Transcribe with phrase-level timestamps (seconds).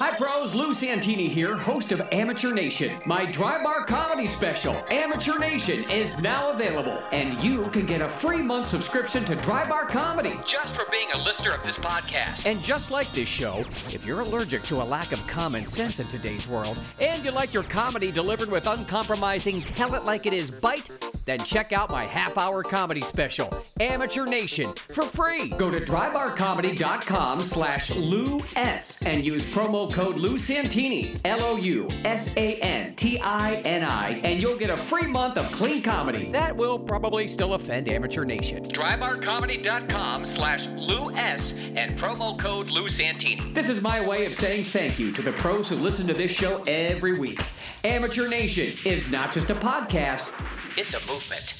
[0.00, 0.54] Hi, pros.
[0.54, 3.02] Lou Santini here, host of Amateur Nation.
[3.04, 8.08] My dry bar comedy special, Amateur Nation, is now available, and you can get a
[8.08, 12.46] free month subscription to Dry Bar Comedy just for being a listener of this podcast.
[12.46, 13.58] And just like this show,
[13.92, 17.52] if you're allergic to a lack of common sense in today's world, and you like
[17.52, 20.88] your comedy delivered with uncompromising, tell it like it is bite,
[21.26, 23.48] then check out my half hour comedy special,
[23.80, 25.48] Amateur Nation, for free.
[25.50, 31.88] Go to drybarcomedy.com slash Lou S and use promo code Lou Santini, L O U
[32.04, 35.82] S A N T I N I, and you'll get a free month of clean
[35.82, 36.30] comedy.
[36.30, 38.62] That will probably still offend Amateur Nation.
[38.62, 43.52] Drybarcomedy.com slash Lou S and promo code Lou Santini.
[43.52, 46.30] This is my way of saying thank you to the pros who listen to this
[46.30, 47.40] show every week.
[47.84, 50.32] Amateur Nation is not just a podcast,
[50.80, 51.59] it's a movement.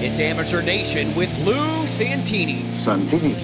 [0.00, 2.82] It's Amateur Nation with Lou Santini.
[2.82, 3.34] Santini.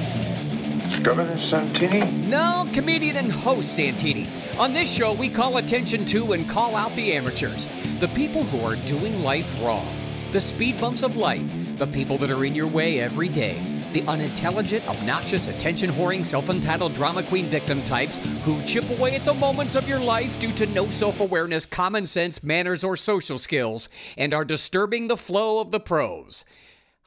[1.02, 2.10] Governor Santini?
[2.28, 4.26] No, comedian and host Santini.
[4.58, 7.66] On this show, we call attention to and call out the amateurs,
[8.00, 9.86] the people who are doing life wrong,
[10.32, 14.02] the speed bumps of life, the people that are in your way every day, the
[14.02, 19.34] unintelligent, obnoxious, attention whoring, self entitled drama queen victim types who chip away at the
[19.34, 23.88] moments of your life due to no self awareness, common sense, manners, or social skills,
[24.16, 26.44] and are disturbing the flow of the pros.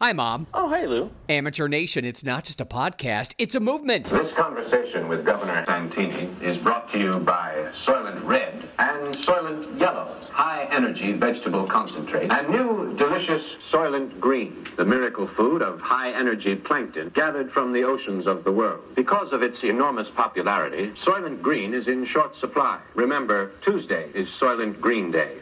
[0.02, 0.48] Hi, Mom.
[0.54, 1.12] Oh, hey, Lou.
[1.30, 4.08] Amateur Nation, it's not just a podcast, it's a movement.
[4.08, 10.14] This conversation with Governor Santini is brought to you by Soylent Red and Soylent Yellow,
[10.32, 16.56] high energy vegetable concentrate, and new delicious Soylent Green, the miracle food of high energy
[16.56, 18.82] plankton gathered from the oceans of the world.
[18.96, 22.82] Because of its enormous popularity, Soylent Green is in short supply.
[22.96, 25.38] Remember, Tuesday is Soylent Green Day.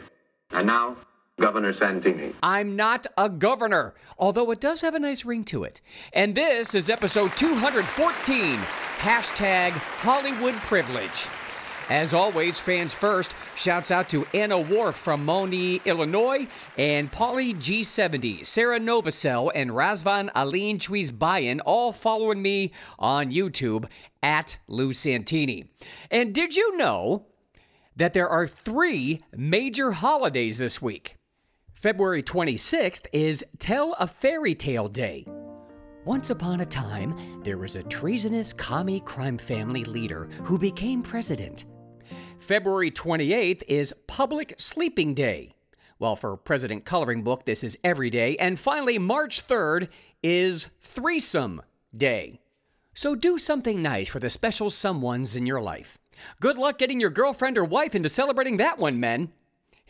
[0.50, 0.98] And now,
[1.42, 2.32] Governor Santini.
[2.40, 5.80] I'm not a governor, although it does have a nice ring to it.
[6.12, 8.58] And this is episode 214
[8.98, 11.26] hashtag Hollywood Privilege.
[11.90, 16.46] As always, fans first, shouts out to Anna Worf from Monee, Illinois,
[16.78, 22.70] and Polly G70, Sarah Novacell, and Razvan Aline Chuizbayan, all following me
[23.00, 23.86] on YouTube
[24.22, 25.64] at Lou Santini.
[26.08, 27.26] And did you know
[27.96, 31.16] that there are three major holidays this week?
[31.82, 35.26] February 26th is Tell a Fairy Tale Day.
[36.04, 41.64] Once upon a time, there was a treasonous commie crime family leader who became president.
[42.38, 45.54] February 28th is Public Sleeping Day.
[45.98, 48.36] Well, for President Coloring Book, this is every day.
[48.36, 49.88] And finally, March 3rd
[50.22, 51.62] is Threesome
[51.92, 52.38] Day.
[52.94, 55.98] So do something nice for the special someones in your life.
[56.40, 59.32] Good luck getting your girlfriend or wife into celebrating that one, men.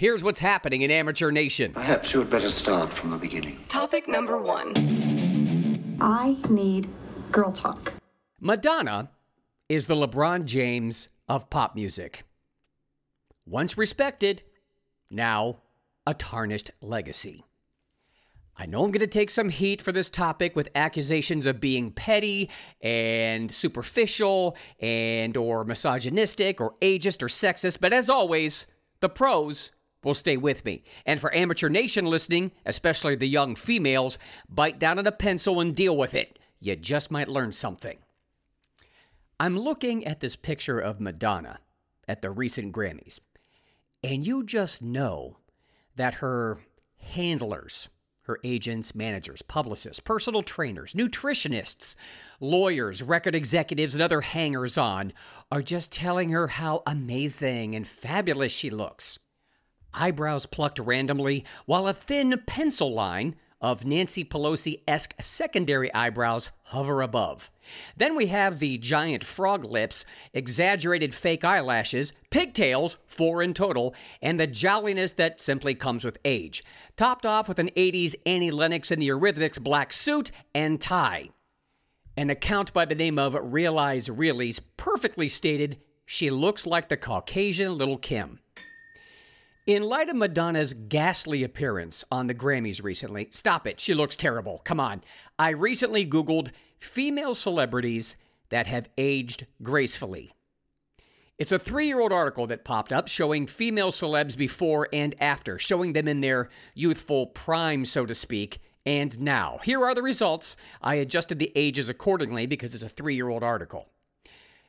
[0.03, 1.73] Here's what's happening in Amateur Nation.
[1.73, 3.61] Perhaps you had better start from the beginning.
[3.69, 4.73] Topic number one.
[6.01, 6.89] I need
[7.31, 7.93] girl talk.
[8.41, 9.11] Madonna
[9.69, 12.25] is the LeBron James of pop music.
[13.47, 14.43] Once respected,
[15.09, 15.59] now
[16.05, 17.45] a tarnished legacy.
[18.57, 21.93] I know I'm going to take some heat for this topic with accusations of being
[21.93, 28.67] petty and superficial and or misogynistic or ageist or sexist, but as always,
[28.99, 29.71] the pros
[30.05, 30.83] will stay with me.
[31.07, 34.19] And for Amateur Nation listening, especially the young females,
[34.49, 36.39] bite down on a pencil and deal with it.
[36.61, 37.99] You just might learn something.
[39.41, 41.59] I'm looking at this picture of Madonna
[42.07, 43.19] at the recent Grammys,
[44.05, 45.39] and you just know
[45.97, 46.59] that her
[46.99, 47.89] handlers,
[48.23, 51.97] her agents, managers, publicists, personal trainers, nutritionists,
[52.39, 55.13] lawyers, record executives, and other hangers on
[55.51, 59.19] are just telling her how amazing and fabulous she looks
[59.95, 67.01] eyebrows plucked randomly, while a thin pencil line of Nancy Pelosi esque secondary eyebrows hover
[67.01, 67.51] above.
[67.97, 70.05] Then we have the giant frog lips,
[70.35, 76.65] exaggerated fake eyelashes, pigtails, four in total, and the jolliness that simply comes with age,
[76.97, 81.31] topped off with an 80s Annie Lennox in the Eurythmics black suit and tie.
[82.17, 87.79] An account by the name of Realize Reallys perfectly stated she looks like the Caucasian
[87.79, 88.41] Little Kim.
[89.73, 94.61] In light of Madonna's ghastly appearance on the Grammys recently, stop it, she looks terrible.
[94.67, 95.03] Come on.
[95.39, 98.17] I recently Googled female celebrities
[98.51, 100.31] that have aged gracefully.
[101.39, 105.59] It's a three year old article that popped up showing female celebs before and after,
[105.59, 109.59] showing them in their youthful prime, so to speak, and now.
[109.65, 110.55] Here are the results.
[110.83, 113.89] I adjusted the ages accordingly because it's a three year old article.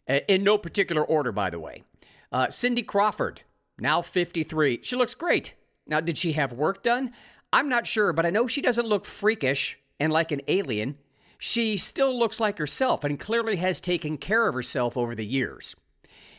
[0.07, 1.83] Uh, in no particular order, by the way.
[2.31, 3.41] Uh, Cindy Crawford,
[3.83, 4.79] now 53.
[4.81, 5.53] She looks great.
[5.85, 7.11] Now, did she have work done?
[7.51, 10.97] I'm not sure, but I know she doesn't look freakish and like an alien.
[11.37, 15.75] She still looks like herself and clearly has taken care of herself over the years.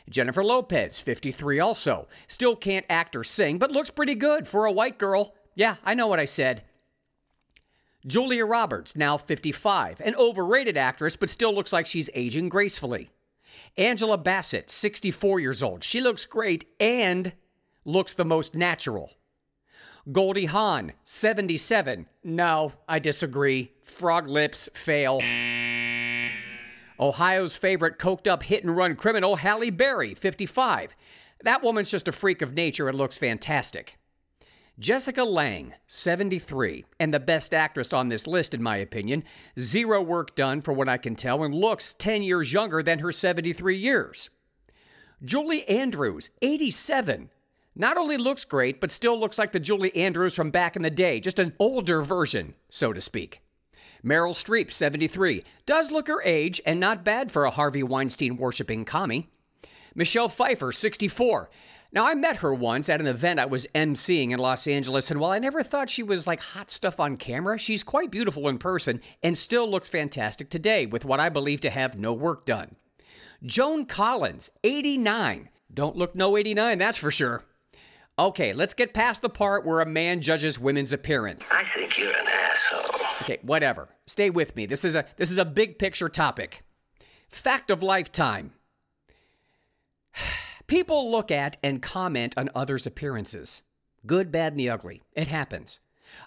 [0.08, 2.08] Jennifer Lopez, 53 also.
[2.26, 5.34] Still can't act or sing, but looks pretty good for a white girl.
[5.54, 6.64] Yeah, I know what I said.
[8.06, 13.10] Julia Roberts, now 55, an overrated actress, but still looks like she's aging gracefully.
[13.76, 15.82] Angela Bassett, 64 years old.
[15.82, 17.32] She looks great and
[17.84, 19.12] looks the most natural.
[20.10, 22.06] Goldie Hawn, 77.
[22.22, 23.72] No, I disagree.
[23.82, 25.20] Frog lips fail.
[27.00, 30.94] Ohio's favorite coked up hit and run criminal, Halle Berry, 55.
[31.42, 33.98] That woman's just a freak of nature and looks fantastic.
[34.78, 39.22] Jessica Lange, 73, and the best actress on this list, in my opinion.
[39.56, 43.12] Zero work done, for what I can tell, and looks 10 years younger than her
[43.12, 44.30] 73 years.
[45.24, 47.30] Julie Andrews, 87.
[47.76, 50.90] Not only looks great, but still looks like the Julie Andrews from back in the
[50.90, 53.42] day, just an older version, so to speak.
[54.04, 58.84] Meryl Streep, 73, does look her age and not bad for a Harvey Weinstein worshipping
[58.84, 59.30] commie.
[59.94, 61.48] Michelle Pfeiffer, 64.
[61.94, 65.20] Now, I met her once at an event I was emceeing in Los Angeles, and
[65.20, 68.58] while I never thought she was like hot stuff on camera, she's quite beautiful in
[68.58, 72.74] person and still looks fantastic today with what I believe to have no work done.
[73.44, 75.50] Joan Collins, 89.
[75.72, 77.44] Don't look no 89, that's for sure.
[78.18, 81.52] Okay, let's get past the part where a man judges women's appearance.
[81.52, 83.06] I think you're an asshole.
[83.22, 83.88] Okay, whatever.
[84.08, 84.66] Stay with me.
[84.66, 86.64] This is a this is a big picture topic.
[87.28, 88.52] Fact of lifetime.
[90.66, 93.62] People look at and comment on others' appearances.
[94.06, 95.02] Good, bad, and the ugly.
[95.12, 95.80] It happens.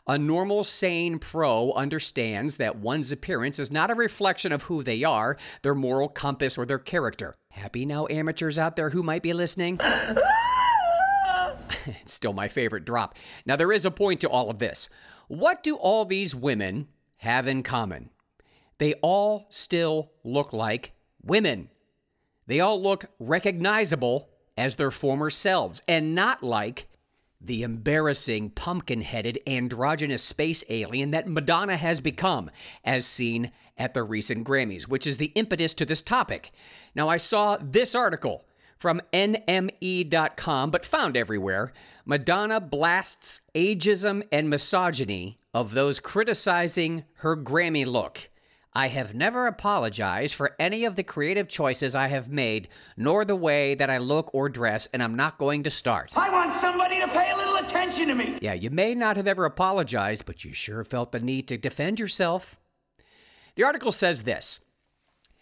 [0.05, 5.03] A normal, sane pro understands that one's appearance is not a reflection of who they
[5.03, 7.37] are, their moral compass, or their character.
[7.49, 9.79] Happy now, amateurs out there who might be listening?
[12.05, 13.15] still my favorite drop.
[13.45, 14.89] Now, there is a point to all of this.
[15.27, 16.87] What do all these women
[17.17, 18.09] have in common?
[18.77, 20.93] They all still look like
[21.23, 21.69] women.
[22.47, 26.87] They all look recognizable as their former selves and not like
[27.39, 32.49] the embarrassing, pumpkin headed, androgynous space alien that Madonna has become,
[32.83, 36.51] as seen at the recent Grammys, which is the impetus to this topic.
[36.95, 38.43] Now, I saw this article
[38.77, 41.73] from NME.com, but found everywhere.
[42.05, 48.29] Madonna blasts ageism and misogyny of those criticizing her Grammy look.
[48.73, 53.35] I have never apologized for any of the creative choices I have made, nor the
[53.35, 56.13] way that I look or dress, and I'm not going to start.
[56.15, 58.37] I want somebody to pay a little attention to me.
[58.41, 61.99] Yeah, you may not have ever apologized, but you sure felt the need to defend
[61.99, 62.59] yourself.
[63.55, 64.59] The article says this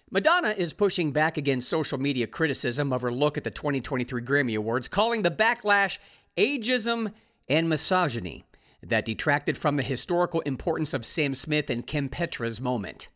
[0.10, 4.56] Madonna is pushing back against social media criticism of her look at the 2023 Grammy
[4.56, 5.98] Awards, calling the backlash
[6.38, 7.12] ageism
[7.50, 8.46] and misogyny
[8.82, 13.10] that detracted from the historical importance of Sam Smith and Kim Petras' moment.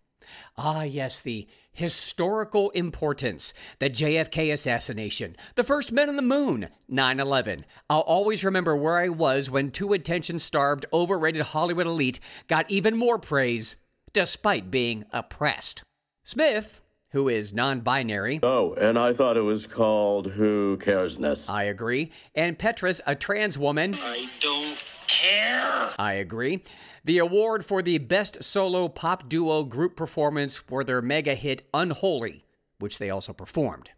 [0.58, 7.20] Ah, yes, the historical importance, the JFK assassination, the first men on the moon, 9
[7.20, 7.66] 11.
[7.90, 12.98] I'll always remember where I was when two attention starved, overrated Hollywood elite got even
[12.98, 13.78] more praise,
[14.14, 15.84] despite being oppressed.
[16.24, 16.82] Smith,
[17.12, 18.40] who is non binary.
[18.44, 21.50] Oh, and I thought it was called Who Caresness.
[21.50, 22.12] I agree.
[22.36, 23.96] And Petras, a trans woman.
[23.96, 24.78] I don't
[25.10, 25.90] care.
[25.98, 26.64] I agree.
[27.04, 32.46] The award for the Best Solo Pop Duo Group Performance for their mega hit Unholy,
[32.78, 33.92] which they also performed.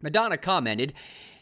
[0.00, 0.92] Madonna commented,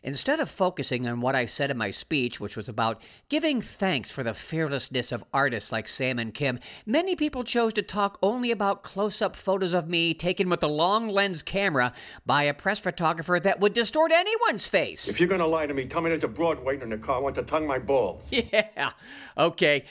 [0.05, 4.11] Instead of focusing on what I said in my speech, which was about giving thanks
[4.11, 8.51] for the fearlessness of artists like Sam and Kim, many people chose to talk only
[8.51, 11.93] about close up photos of me taken with a long lens camera
[12.27, 15.07] by a press photographer that would distort anyone's face.
[15.07, 17.17] If you're gonna lie to me, tell me there's a broad waiting in the car.
[17.17, 18.29] I want to tongue my balls.
[18.33, 18.91] Yeah.
[19.39, 19.85] Okay.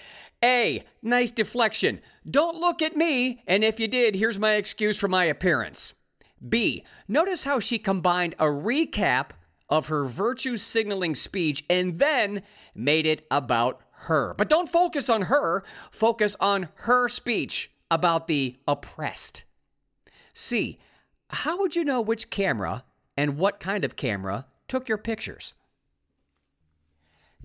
[0.43, 0.83] A.
[1.01, 2.01] Nice deflection.
[2.29, 5.93] Don't look at me, and if you did, here's my excuse for my appearance.
[6.47, 6.83] B.
[7.07, 9.31] Notice how she combined a recap
[9.71, 12.43] of her virtue signaling speech and then
[12.75, 14.35] made it about her.
[14.37, 19.45] But don't focus on her, focus on her speech about the oppressed.
[20.33, 20.77] C.
[21.29, 22.83] How would you know which camera
[23.15, 25.53] and what kind of camera took your pictures?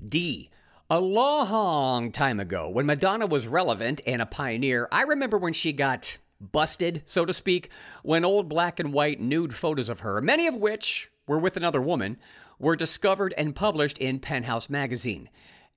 [0.06, 0.50] D.
[0.90, 5.72] A long time ago, when Madonna was relevant and a pioneer, I remember when she
[5.72, 7.70] got busted, so to speak,
[8.02, 11.80] when old black and white nude photos of her, many of which were with another
[11.80, 12.18] woman,
[12.58, 15.28] were discovered and published in Penthouse magazine.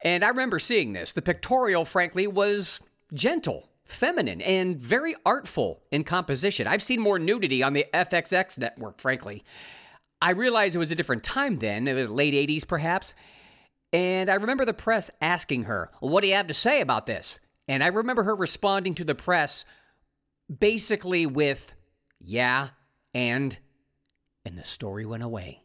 [0.02, 1.14] And I remember seeing this.
[1.14, 2.80] The pictorial, frankly, was
[3.14, 6.68] gentle, feminine, and very artful in composition.
[6.68, 9.44] I've seen more nudity on the FXX network, frankly.
[10.22, 13.14] I realized it was a different time then, it was late 80s perhaps.
[13.92, 17.40] And I remember the press asking her, What do you have to say about this?
[17.68, 19.66] And I remember her responding to the press
[20.60, 21.74] basically with,
[22.22, 22.70] Yeah,
[23.14, 23.58] and.
[24.46, 25.64] And the story went away.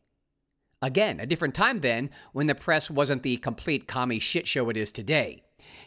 [0.83, 4.77] Again, a different time then when the press wasn't the complete commie shit show it
[4.77, 5.43] is today.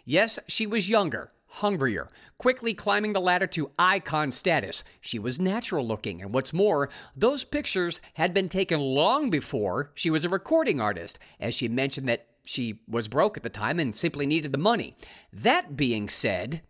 [0.05, 4.83] Yes, she was younger, hungrier, quickly climbing the ladder to icon status.
[4.99, 10.09] She was natural looking, and what's more, those pictures had been taken long before she
[10.09, 13.93] was a recording artist, as she mentioned that she was broke at the time and
[13.93, 14.95] simply needed the money.
[15.31, 16.61] That being said,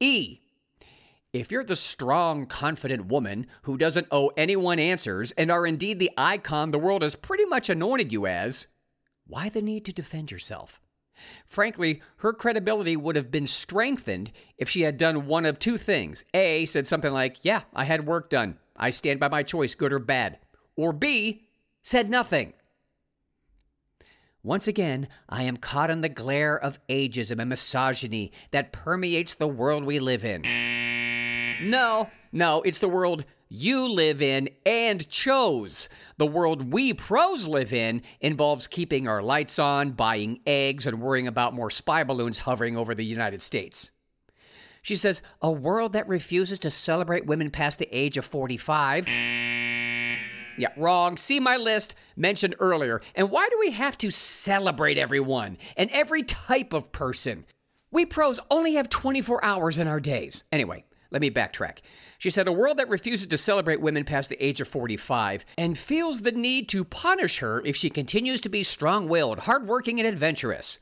[0.00, 0.40] E.
[1.40, 6.10] If you're the strong, confident woman who doesn't owe anyone answers and are indeed the
[6.16, 8.68] icon the world has pretty much anointed you as,
[9.26, 10.80] why the need to defend yourself?
[11.46, 16.24] Frankly, her credibility would have been strengthened if she had done one of two things.
[16.32, 18.56] A, said something like, Yeah, I had work done.
[18.74, 20.38] I stand by my choice, good or bad.
[20.74, 21.44] Or B,
[21.82, 22.54] said nothing.
[24.42, 29.48] Once again, I am caught in the glare of ageism and misogyny that permeates the
[29.48, 30.42] world we live in.
[31.62, 35.88] No, no, it's the world you live in and chose.
[36.18, 41.26] The world we pros live in involves keeping our lights on, buying eggs, and worrying
[41.26, 43.90] about more spy balloons hovering over the United States.
[44.82, 49.08] She says, a world that refuses to celebrate women past the age of 45.
[50.58, 51.16] Yeah, wrong.
[51.16, 53.00] See my list mentioned earlier.
[53.14, 57.46] And why do we have to celebrate everyone and every type of person?
[57.90, 60.44] We pros only have 24 hours in our days.
[60.50, 61.78] Anyway, let me backtrack.
[62.18, 65.78] She said, A world that refuses to celebrate women past the age of 45 and
[65.78, 70.08] feels the need to punish her if she continues to be strong willed, hardworking, and
[70.08, 70.78] adventurous.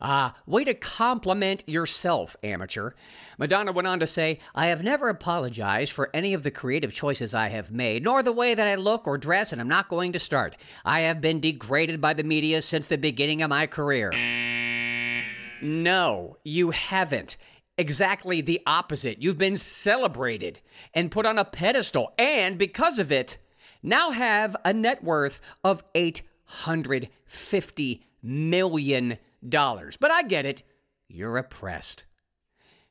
[0.00, 2.90] Ah, way to compliment yourself, amateur.
[3.38, 7.32] Madonna went on to say, I have never apologized for any of the creative choices
[7.32, 10.12] I have made, nor the way that I look or dress, and I'm not going
[10.12, 10.56] to start.
[10.84, 14.12] I have been degraded by the media since the beginning of my career.
[15.62, 17.38] No, you haven't.
[17.76, 19.20] Exactly the opposite.
[19.20, 20.60] You've been celebrated
[20.92, 23.38] and put on a pedestal, and because of it,
[23.82, 29.18] now have a net worth of $850 million.
[29.42, 30.62] But I get it.
[31.08, 32.04] You're oppressed.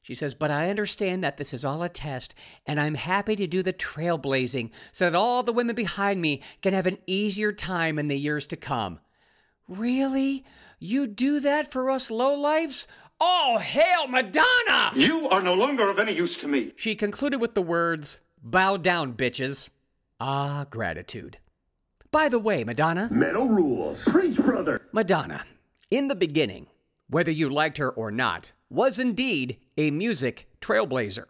[0.04, 2.36] She says, But I understand that this is all a test,
[2.66, 6.74] and I'm happy to do the trailblazing so that all the women behind me can
[6.74, 9.00] have an easier time in the years to come.
[9.68, 10.44] Really?
[10.78, 12.86] You do that for us lowlifes?
[13.26, 14.92] Oh, hail Madonna!
[14.96, 16.74] You are no longer of any use to me.
[16.76, 19.70] She concluded with the words, Bow down, bitches.
[20.20, 21.38] Ah, gratitude.
[22.12, 23.08] By the way, Madonna.
[23.10, 24.04] Metal rules.
[24.04, 24.82] Preach, brother.
[24.92, 25.46] Madonna,
[25.90, 26.68] in the beginning,
[27.10, 31.24] whether you liked her or not, was indeed a music trailblazer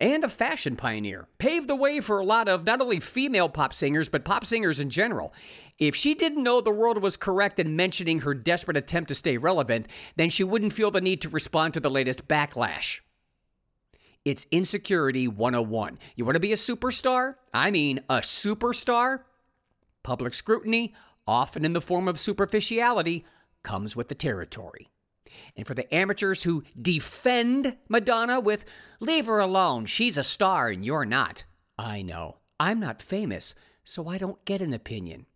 [0.00, 1.28] and a fashion pioneer.
[1.38, 4.80] Paved the way for a lot of not only female pop singers, but pop singers
[4.80, 5.32] in general.
[5.78, 9.36] If she didn't know the world was correct in mentioning her desperate attempt to stay
[9.36, 9.86] relevant,
[10.16, 13.00] then she wouldn't feel the need to respond to the latest backlash.
[14.24, 15.98] It's Insecurity 101.
[16.16, 17.36] You want to be a superstar?
[17.54, 19.20] I mean, a superstar?
[20.02, 20.94] Public scrutiny,
[21.26, 23.24] often in the form of superficiality,
[23.62, 24.90] comes with the territory.
[25.56, 28.64] And for the amateurs who defend Madonna with,
[29.00, 31.44] leave her alone, she's a star and you're not.
[31.78, 32.38] I know.
[32.60, 33.54] I'm not famous,
[33.84, 35.26] so I don't get an opinion.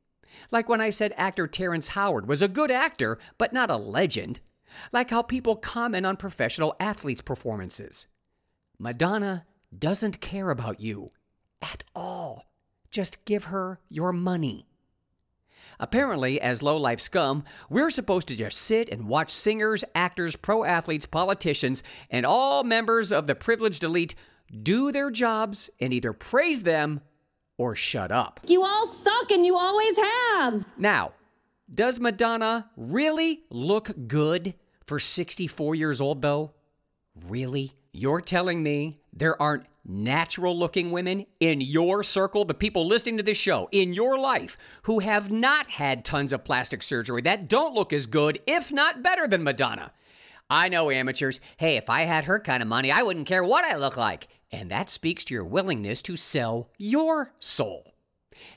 [0.51, 4.41] Like when I said actor Terrence Howard was a good actor, but not a legend.
[4.93, 8.07] Like how people comment on professional athletes' performances.
[8.79, 9.45] Madonna
[9.77, 11.13] doesn't care about you
[11.61, 12.47] at all.
[12.91, 14.67] Just give her your money.
[15.83, 20.63] Apparently, as low life scum, we're supposed to just sit and watch singers, actors, pro
[20.63, 24.15] athletes, politicians, and all members of the privileged elite
[24.63, 27.01] do their jobs and either praise them
[27.59, 28.39] or shut up.
[28.47, 30.65] You all suck and you always have.
[30.79, 31.15] Now,
[31.75, 36.53] does Madonna really look good for 64 years old, though?
[37.27, 37.73] Really?
[37.93, 43.23] You're telling me there aren't natural looking women in your circle, the people listening to
[43.23, 47.75] this show, in your life, who have not had tons of plastic surgery that don't
[47.75, 49.93] look as good, if not better than Madonna?
[50.49, 51.41] I know amateurs.
[51.57, 54.29] Hey, if I had her kind of money, I wouldn't care what I look like.
[54.51, 57.92] And that speaks to your willingness to sell your soul.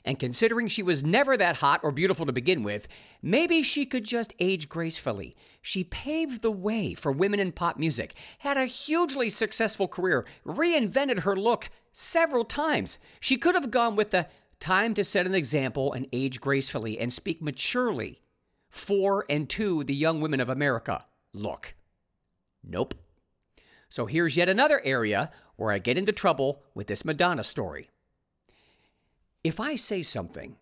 [0.04, 2.88] And considering she was never that hot or beautiful to begin with,
[3.22, 5.36] maybe she could just age gracefully.
[5.62, 11.20] She paved the way for women in pop music, had a hugely successful career, reinvented
[11.20, 12.98] her look several times.
[13.20, 14.28] She could have gone with the
[14.60, 18.20] time to set an example and age gracefully and speak maturely
[18.70, 21.04] for and to the young women of America.
[21.32, 21.74] Look.
[22.62, 22.94] Nope.
[23.88, 27.90] So here's yet another area where I get into trouble with this Madonna story.
[29.46, 30.56] If I say something,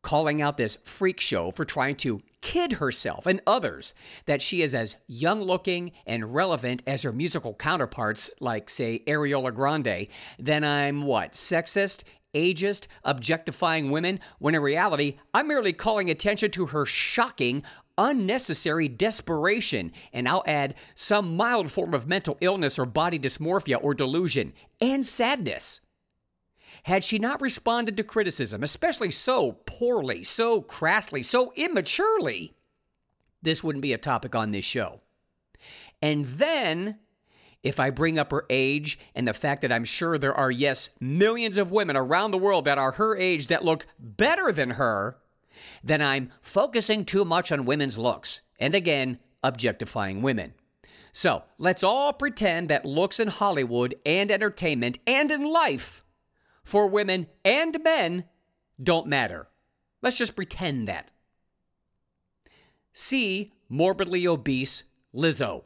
[0.00, 3.92] calling out this freak show for trying to kid herself and others
[4.24, 9.54] that she is as young looking and relevant as her musical counterparts, like, say, Ariola
[9.54, 10.06] Grande,
[10.38, 11.34] then I'm what?
[11.34, 12.04] Sexist?
[12.34, 12.86] Ageist?
[13.04, 14.18] Objectifying women?
[14.38, 17.64] When in reality, I'm merely calling attention to her shocking,
[17.98, 23.92] unnecessary desperation, and I'll add some mild form of mental illness or body dysmorphia or
[23.92, 25.80] delusion, and sadness.
[26.86, 32.54] Had she not responded to criticism, especially so poorly, so crassly, so immaturely,
[33.42, 35.00] this wouldn't be a topic on this show.
[36.00, 36.98] And then,
[37.64, 40.90] if I bring up her age and the fact that I'm sure there are, yes,
[41.00, 45.18] millions of women around the world that are her age that look better than her,
[45.82, 50.54] then I'm focusing too much on women's looks, and again, objectifying women.
[51.12, 56.04] So let's all pretend that looks in Hollywood and entertainment and in life
[56.66, 58.24] for women and men
[58.82, 59.48] don't matter.
[60.02, 61.10] Let's just pretend that.
[62.92, 64.82] See morbidly obese
[65.14, 65.62] Lizzo.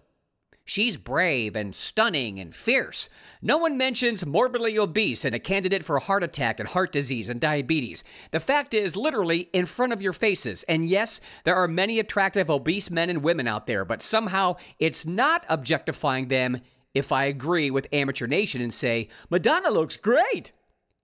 [0.65, 3.09] She's brave and stunning and fierce.
[3.43, 7.41] No one mentions morbidly obese and a candidate for heart attack and heart disease and
[7.41, 8.05] diabetes.
[8.31, 10.63] The fact is literally in front of your faces.
[10.65, 15.05] And yes, there are many attractive obese men and women out there, but somehow it's
[15.05, 16.61] not objectifying them
[16.95, 20.53] if I agree with Amateur Nation and say, Madonna looks great.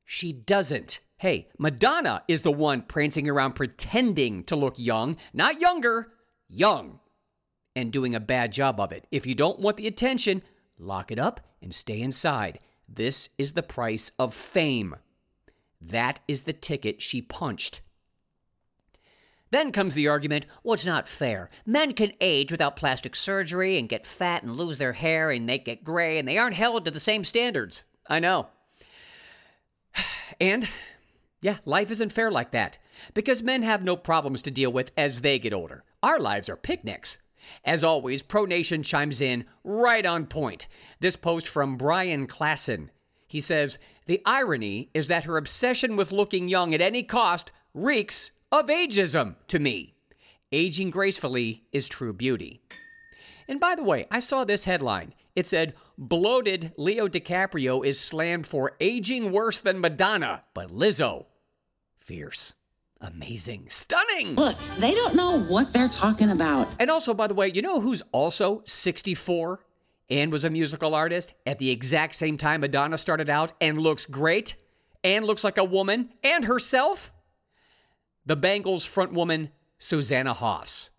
[0.06, 1.00] She doesn't.
[1.18, 6.12] Hey, Madonna is the one prancing around pretending to look young, not younger,
[6.48, 7.00] young
[7.76, 9.06] and doing a bad job of it.
[9.12, 10.42] If you don't want the attention,
[10.78, 12.58] lock it up and stay inside.
[12.88, 14.96] This is the price of fame.
[15.80, 17.82] That is the ticket she punched.
[19.50, 21.50] Then comes the argument well, it's not fair.
[21.66, 25.58] Men can age without plastic surgery and get fat and lose their hair and they
[25.58, 27.84] get gray and they aren't held to the same standards.
[28.08, 28.49] I know.
[30.41, 30.69] And,
[31.41, 32.78] yeah, life isn't fair like that
[33.15, 35.85] because men have no problems to deal with as they get older.
[36.02, 37.19] Our lives are picnics.
[37.65, 40.67] As always, Pro Nation chimes in right on point.
[41.00, 42.89] This post from Brian Klassen.
[43.26, 48.30] He says, The irony is that her obsession with looking young at any cost reeks
[48.50, 49.95] of ageism to me.
[50.52, 52.61] Aging gracefully is true beauty.
[53.49, 55.15] And by the way, I saw this headline.
[55.36, 61.26] It said, Bloated Leo DiCaprio is slammed for aging worse than Madonna, but Lizzo,
[61.99, 62.54] fierce
[63.00, 64.34] amazing, stunning.
[64.34, 66.68] Look, they don't know what they're talking about.
[66.78, 69.60] And also, by the way, you know who's also 64
[70.08, 74.06] and was a musical artist at the exact same time Madonna started out and looks
[74.06, 74.56] great
[75.04, 77.12] and looks like a woman and herself?
[78.25, 80.90] The Bangles frontwoman, Susanna Hoffs.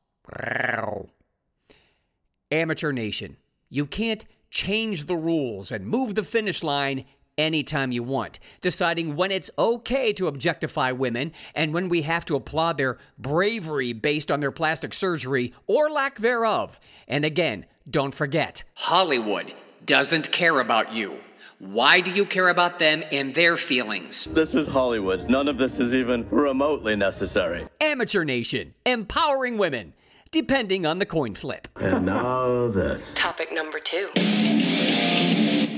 [2.51, 3.37] Amateur Nation,
[3.69, 7.05] you can't change the rules and move the finish line
[7.37, 12.35] anytime you want, deciding when it's okay to objectify women and when we have to
[12.35, 16.79] applaud their bravery based on their plastic surgery or lack thereof.
[17.07, 19.53] And again, don't forget Hollywood
[19.85, 21.19] doesn't care about you.
[21.59, 24.25] Why do you care about them and their feelings?
[24.25, 25.27] This is Hollywood.
[25.27, 27.67] None of this is even remotely necessary.
[27.81, 29.93] Amateur Nation, empowering women,
[30.31, 31.67] depending on the coin flip.
[31.75, 33.13] And now this.
[33.15, 34.09] Topic number two.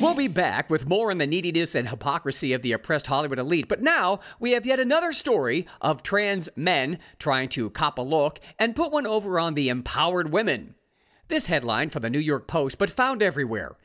[0.02, 3.68] We'll be back with more on the neediness and hypocrisy of the oppressed Hollywood elite,
[3.68, 8.40] but now we have yet another story of trans men trying to cop a look
[8.58, 10.76] and put one over on the empowered women.
[11.28, 13.76] This headline from the New York Post, but found everywhere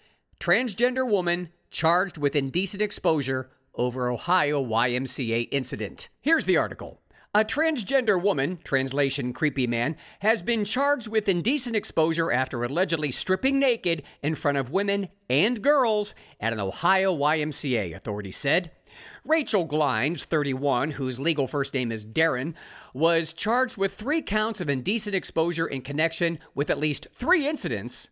[0.41, 6.09] Transgender woman charged with indecent exposure over Ohio YMCA incident.
[6.21, 7.01] Here's the article.
[7.37, 13.59] A transgender woman, translation creepy man, has been charged with indecent exposure after allegedly stripping
[13.59, 18.71] naked in front of women and girls at an Ohio YMCA, authorities said.
[19.25, 22.55] Rachel Glines, 31, whose legal first name is Darren,
[22.93, 28.11] was charged with three counts of indecent exposure in connection with at least three incidents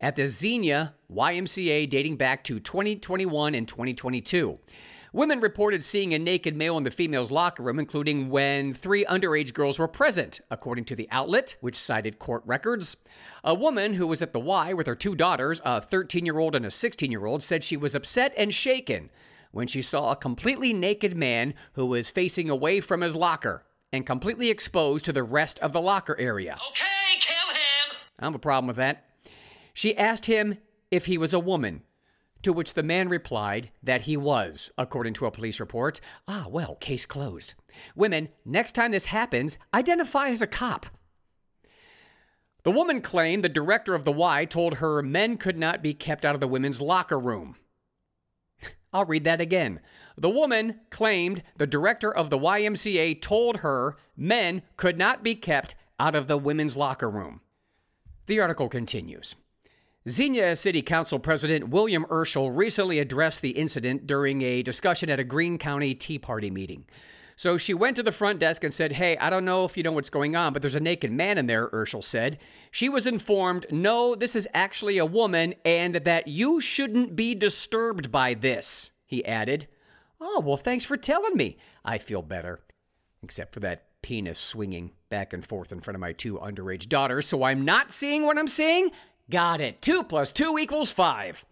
[0.00, 4.58] at the Xenia YMCA dating back to 2021 and 2022.
[5.14, 9.52] Women reported seeing a naked male in the female's locker room, including when three underage
[9.54, 12.96] girls were present, according to the outlet, which cited court records.
[13.44, 16.56] A woman who was at the Y with her two daughters, a 13 year old
[16.56, 19.08] and a 16 year old, said she was upset and shaken
[19.52, 24.04] when she saw a completely naked man who was facing away from his locker and
[24.04, 26.58] completely exposed to the rest of the locker area.
[26.70, 27.96] Okay, kill him!
[28.18, 29.04] I have a problem with that.
[29.74, 30.58] She asked him
[30.90, 31.82] if he was a woman,
[32.44, 36.00] to which the man replied that he was, according to a police report.
[36.28, 37.54] Ah, well, case closed.
[37.96, 40.86] Women, next time this happens, identify as a cop.
[42.62, 46.24] The woman claimed the director of the Y told her men could not be kept
[46.24, 47.56] out of the women's locker room.
[48.92, 49.80] I'll read that again.
[50.16, 55.74] The woman claimed the director of the YMCA told her men could not be kept
[56.00, 57.40] out of the women's locker room.
[58.26, 59.34] The article continues.
[60.06, 65.24] Xenia City Council President William Urschel recently addressed the incident during a discussion at a
[65.24, 66.84] Greene County Tea Party meeting.
[67.36, 69.82] So she went to the front desk and said, Hey, I don't know if you
[69.82, 72.38] know what's going on, but there's a naked man in there, Urschel said.
[72.70, 78.12] She was informed, No, this is actually a woman, and that you shouldn't be disturbed
[78.12, 79.68] by this, he added.
[80.20, 81.56] Oh, well, thanks for telling me.
[81.82, 82.60] I feel better.
[83.22, 87.26] Except for that penis swinging back and forth in front of my two underage daughters,
[87.26, 88.90] so I'm not seeing what I'm seeing?
[89.30, 89.80] Got it.
[89.80, 91.44] Two plus two equals five.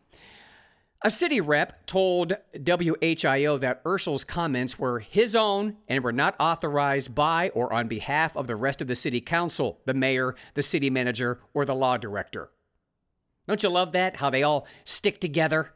[1.05, 7.13] A city rep told WHIO that Urschel's comments were his own and were not authorized
[7.13, 10.91] by or on behalf of the rest of the city council, the mayor, the city
[10.91, 12.51] manager, or the law director.
[13.49, 14.17] Don't you love that?
[14.17, 15.73] How they all stick together?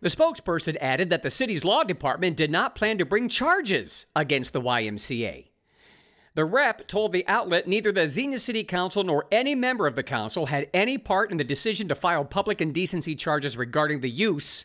[0.00, 4.52] The spokesperson added that the city's law department did not plan to bring charges against
[4.52, 5.48] the YMCA.
[6.34, 10.02] The rep told the outlet neither the Xenia City Council nor any member of the
[10.02, 14.64] council had any part in the decision to file public indecency charges regarding the use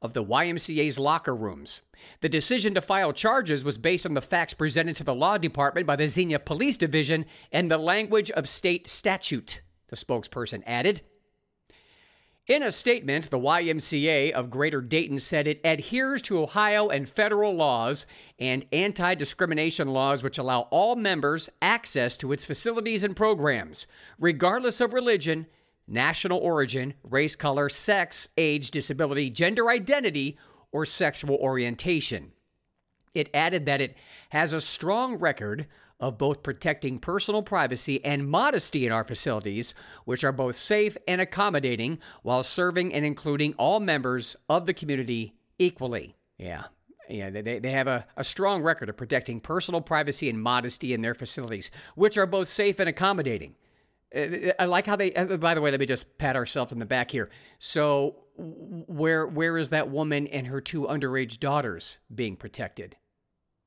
[0.00, 1.82] of the YMCA's locker rooms.
[2.22, 5.86] The decision to file charges was based on the facts presented to the law department
[5.86, 11.02] by the Xenia Police Division and the language of state statute, the spokesperson added.
[12.50, 17.54] In a statement, the YMCA of Greater Dayton said it adheres to Ohio and federal
[17.54, 18.08] laws
[18.40, 23.86] and anti discrimination laws which allow all members access to its facilities and programs,
[24.18, 25.46] regardless of religion,
[25.86, 30.36] national origin, race, color, sex, age, disability, gender identity,
[30.72, 32.32] or sexual orientation.
[33.14, 33.96] It added that it
[34.30, 35.68] has a strong record
[36.00, 41.20] of both protecting personal privacy and modesty in our facilities, which are both safe and
[41.20, 46.16] accommodating while serving and including all members of the community equally.
[46.38, 46.64] Yeah.
[47.08, 51.02] Yeah, they, they have a, a strong record of protecting personal privacy and modesty in
[51.02, 53.56] their facilities, which are both safe and accommodating.
[54.14, 55.12] Uh, I like how they.
[55.14, 57.30] Uh, by the way, let me just pat ourselves in the back here.
[57.58, 62.96] So, where where is that woman and her two underage daughters being protected?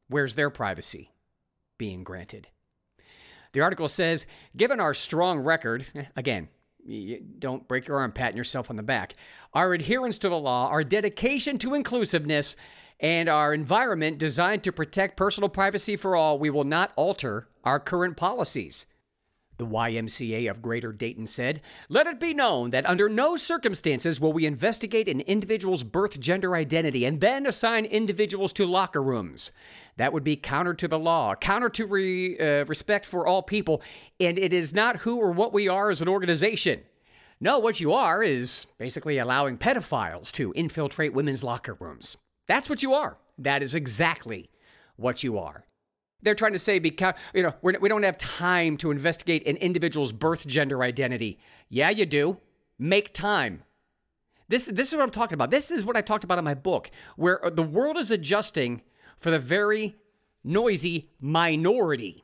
[0.07, 1.12] Where's their privacy?
[1.77, 2.47] Being granted.
[3.53, 6.49] The article says Given our strong record, again,
[7.39, 9.15] don't break your arm patting yourself on the back,
[9.53, 12.55] our adherence to the law, our dedication to inclusiveness,
[12.99, 17.79] and our environment designed to protect personal privacy for all, we will not alter our
[17.79, 18.85] current policies.
[19.57, 24.33] The YMCA of Greater Dayton said, Let it be known that under no circumstances will
[24.33, 29.51] we investigate an individual's birth gender identity and then assign individuals to locker rooms.
[29.97, 33.81] That would be counter to the law, counter to re, uh, respect for all people,
[34.19, 36.81] and it is not who or what we are as an organization.
[37.39, 42.17] No, what you are is basically allowing pedophiles to infiltrate women's locker rooms.
[42.47, 43.17] That's what you are.
[43.37, 44.49] That is exactly
[44.95, 45.65] what you are.
[46.23, 49.57] They're trying to say because you know we're, we don't have time to investigate an
[49.57, 51.39] individual's birth gender identity.
[51.69, 52.39] Yeah, you do.
[52.79, 53.63] Make time.
[54.47, 55.51] This this is what I'm talking about.
[55.51, 58.81] This is what I talked about in my book, where uh, the world is adjusting
[59.19, 59.95] for the very
[60.43, 62.23] noisy minority.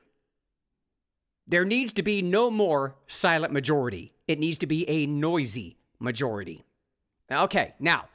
[1.48, 4.14] There needs to be no more silent majority.
[4.28, 6.64] It needs to be a noisy majority.
[7.32, 8.08] Okay, now,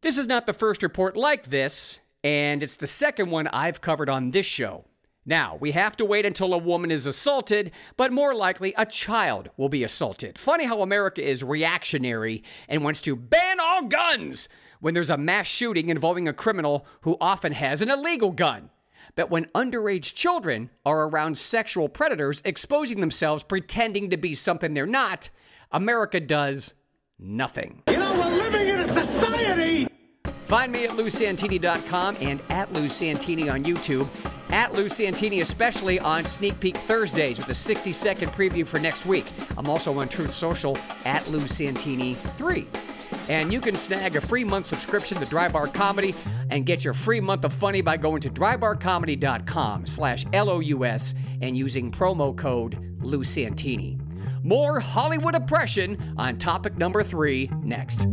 [0.00, 4.08] this is not the first report like this and it's the second one I've covered
[4.08, 4.84] on this show.
[5.28, 9.50] Now, we have to wait until a woman is assaulted, but more likely a child
[9.56, 10.38] will be assaulted.
[10.38, 14.48] Funny how America is reactionary and wants to ban all guns
[14.80, 18.70] when there's a mass shooting involving a criminal who often has an illegal gun.
[19.16, 24.86] But when underage children are around sexual predators exposing themselves pretending to be something they're
[24.86, 25.30] not,
[25.72, 26.74] America does
[27.18, 27.82] nothing.
[27.88, 29.88] You know, we're living in a society
[30.46, 34.08] Find me at lousantini.com and at lousantini on YouTube.
[34.50, 39.04] At Lou Santini, especially on Sneak Peek Thursdays with a 60 second preview for next
[39.04, 39.26] week.
[39.58, 42.66] I'm also on Truth Social at Lou Santini 3.
[43.28, 46.14] And you can snag a free month subscription to Drybar Comedy
[46.50, 51.90] and get your free month of funny by going to drybarcomedy.com slash L-O-U-S and using
[51.90, 53.98] promo code Lou Santini.
[54.44, 58.06] More Hollywood oppression on topic number three next.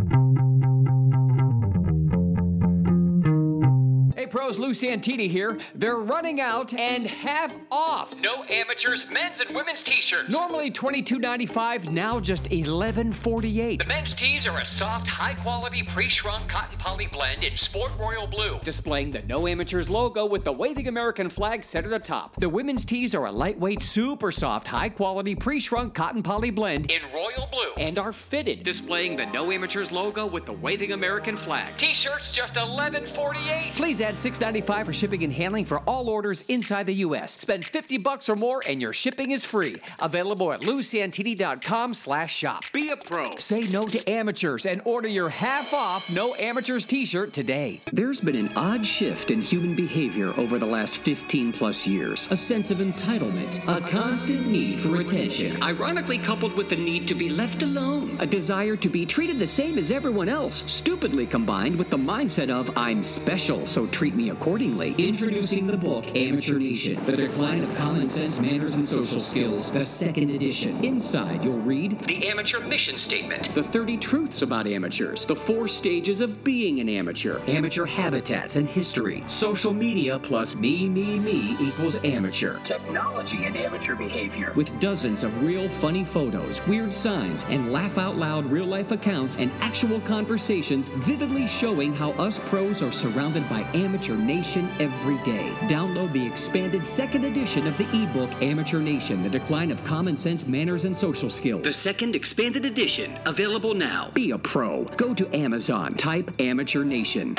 [4.16, 5.60] Hey pros, Lou Santini here.
[5.74, 8.20] They're running out and half off.
[8.22, 10.30] No amateurs, men's and women's t-shirts.
[10.30, 13.82] Normally $22.95, now just $11.48.
[13.82, 18.60] The men's tees are a soft, high-quality pre-shrunk cotton poly blend in sport royal blue,
[18.62, 22.40] displaying the No Amateurs logo with the waving American flag set at the top.
[22.40, 27.48] The women's tees are a lightweight, super soft, high-quality pre-shrunk cotton poly blend in royal
[27.52, 31.76] blue and are fitted, displaying the No Amateurs logo with the waving American flag.
[31.78, 33.74] T-shirts just $11.48.
[33.74, 37.40] Please add $6.95 for shipping and handling for all orders inside the U.S.
[37.40, 39.76] Spend 50 bucks or more and your shipping is free.
[40.02, 42.64] Available at lousantini.com slash shop.
[42.74, 43.26] Be a pro.
[43.38, 47.82] Say no to amateurs and order your half off No Amateurs t-shirt today.
[47.92, 52.28] There's been an odd shift in human behavior over the last 15 plus years.
[52.32, 57.16] A sense of entitlement, a constant need for attention, ironically coupled with the need to
[57.16, 61.76] be left alone, a desire to be treated the same as everyone else, stupidly combined
[61.76, 64.96] with the mindset of I'm special, so treat me accordingly.
[64.98, 69.84] Introducing the book Amateur Nation: The Decline of Common Sense, Manners, and Social Skills, the
[69.84, 70.84] second edition.
[70.84, 76.22] Inside, you'll read the amateur mission statement, the 30 truths about amateurs, the four stages
[76.22, 81.98] of being an amateur, amateur habitats and history, social media plus me, me, me equals
[82.04, 88.00] amateur, technology and amateur behavior, with dozens of real funny photos, weird signs, and laugh
[88.00, 93.48] out loud real life accounts and actual conversations vividly showing how us pros are surrounded
[93.50, 95.50] by amateur nation every day.
[95.68, 100.48] Download the expanded second edition of the ebook Amateur Nation: The Decline of Common Sense,
[100.48, 101.64] Manners, and Social Skills.
[101.64, 104.10] The second expanded edition, available now.
[104.14, 104.86] Be a pro.
[104.98, 105.94] Go to Amazon.
[105.96, 107.36] Type Amateur Nation.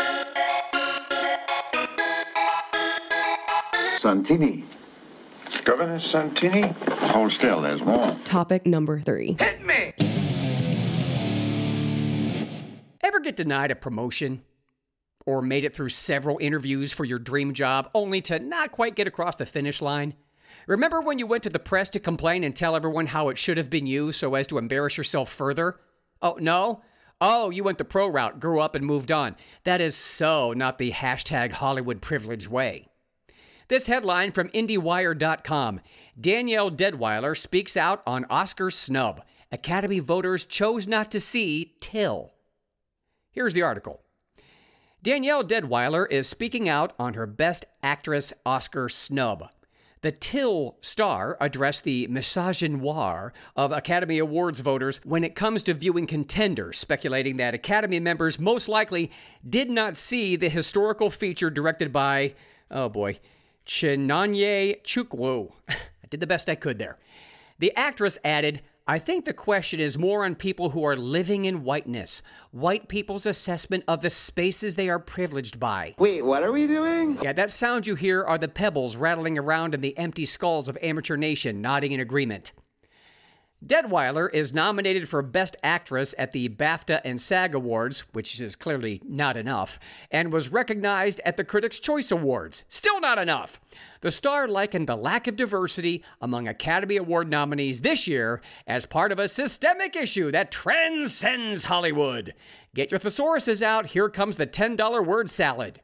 [4.01, 4.65] Santini.
[5.65, 6.75] Governor Santini?
[6.89, 8.15] Hold still, there's more.
[8.25, 9.37] Topic number three.
[9.41, 9.93] Hit me!
[13.03, 14.43] Ever get denied a promotion?
[15.27, 19.07] Or made it through several interviews for your dream job only to not quite get
[19.07, 20.15] across the finish line?
[20.67, 23.57] Remember when you went to the press to complain and tell everyone how it should
[23.57, 25.81] have been you so as to embarrass yourself further?
[26.23, 26.83] Oh, no?
[27.21, 29.37] Oh, you went the pro route, grew up, and moved on.
[29.65, 32.89] That is so not the hashtag Hollywood privilege way.
[33.69, 35.81] This headline from IndieWire.com
[36.21, 39.23] Danielle Deadwyler speaks out on Oscar snub.
[39.51, 42.33] Academy voters chose not to see Till.
[43.31, 44.04] Here's the article.
[45.05, 49.51] Danielle Deadwyler is speaking out on her Best Actress Oscar snub.
[50.01, 56.07] The Till star addressed the misogynoir of Academy Awards voters when it comes to viewing
[56.07, 59.11] contenders, speculating that Academy members most likely
[59.47, 62.35] did not see the historical feature directed by,
[62.71, 63.19] oh boy,
[63.67, 65.53] Chinonye Chukwu.
[65.69, 65.75] I
[66.09, 66.97] did the best I could there.
[67.59, 71.65] The actress added, I think the question is more on people who are living in
[71.65, 72.21] whiteness,
[72.51, 75.95] white people's assessment of the spaces they are privileged by.
[75.97, 77.19] Wait, what are we doing?
[77.23, 80.77] Yeah, that sound you hear are the pebbles rattling around in the empty skulls of
[80.83, 82.53] Amateur Nation nodding in agreement.
[83.67, 89.01] Deadwyler is nominated for Best Actress at the BAFTA and SAG Awards, which is clearly
[89.05, 89.79] not enough,
[90.11, 92.65] and was recognized at the Critics' Choice Awards.
[92.69, 93.61] Still not enough.
[94.03, 99.13] The star likened the lack of diversity among Academy Award nominees this year as part
[99.13, 102.35] of a systemic issue that transcends Hollywood.
[102.75, 103.87] Get your thesauruses out.
[103.87, 105.81] Here comes the $10 word salad.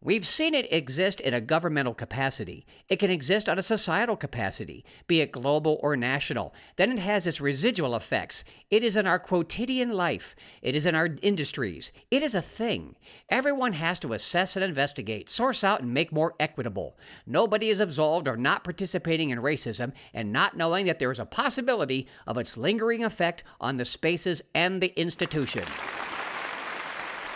[0.00, 2.64] We've seen it exist in a governmental capacity.
[2.88, 6.54] It can exist on a societal capacity, be it global or national.
[6.76, 8.44] Then it has its residual effects.
[8.70, 10.36] It is in our quotidian life.
[10.62, 11.90] It is in our industries.
[12.12, 12.94] It is a thing.
[13.28, 16.96] Everyone has to assess and investigate, source out, and make more equitable.
[17.26, 21.26] Nobody is absolved of not participating in racism and not knowing that there is a
[21.26, 25.64] possibility of its lingering effect on the spaces and the institution.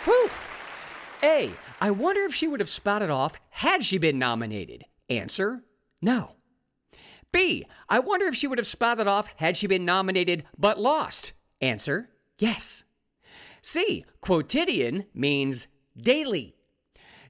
[0.05, 0.29] Whew!
[1.23, 1.51] A.
[1.81, 4.85] I wonder if she would have spouted off had she been nominated.
[5.09, 5.63] Answer
[6.01, 6.35] No.
[7.31, 7.65] B.
[7.89, 11.33] I wonder if she would have spouted off had she been nominated but lost.
[11.61, 12.83] Answer Yes.
[13.61, 14.05] C.
[14.21, 16.55] Quotidian means daily.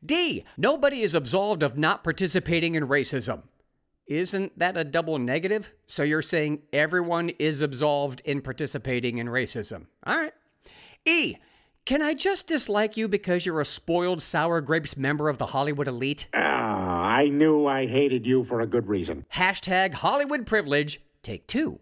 [0.06, 0.44] D.
[0.58, 3.44] Nobody is absolved of not participating in racism.
[4.08, 5.72] Isn't that a double negative?
[5.88, 9.86] So you're saying everyone is absolved in participating in racism.
[10.06, 10.34] All right.
[11.06, 11.36] E.
[11.86, 15.90] Can I just dislike you because you're a spoiled sour grapes member of the Hollywood
[15.90, 16.28] elite?
[16.34, 19.26] Ah, I knew I hated you for a good reason.
[19.34, 21.82] Hashtag Hollywood privilege, take two.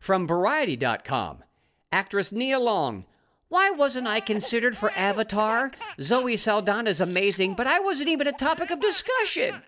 [0.00, 1.44] From Variety.com,
[1.92, 3.04] actress Nia Long.
[3.50, 5.72] Why wasn't I considered for Avatar?
[6.00, 9.60] Zoe Saldana's amazing, but I wasn't even a topic of discussion.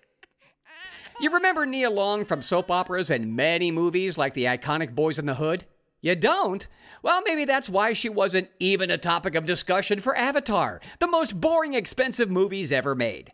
[1.19, 5.27] You remember Nia Long from soap operas and many movies like the iconic Boys in
[5.27, 5.65] the Hood?
[6.01, 6.67] You don't?
[7.03, 11.39] Well, maybe that's why she wasn't even a topic of discussion for Avatar, the most
[11.39, 13.31] boring, expensive movies ever made.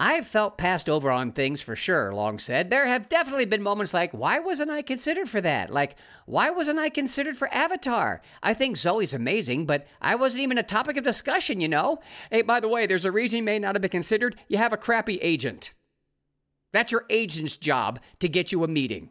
[0.00, 2.70] I've felt passed over on things for sure, Long said.
[2.70, 5.72] There have definitely been moments like, why wasn't I considered for that?
[5.72, 8.22] Like, why wasn't I considered for Avatar?
[8.40, 11.98] I think Zoe's amazing, but I wasn't even a topic of discussion, you know?
[12.30, 14.36] Hey, by the way, there's a reason you may not have been considered.
[14.46, 15.74] You have a crappy agent.
[16.72, 19.10] That's your agent's job to get you a meeting.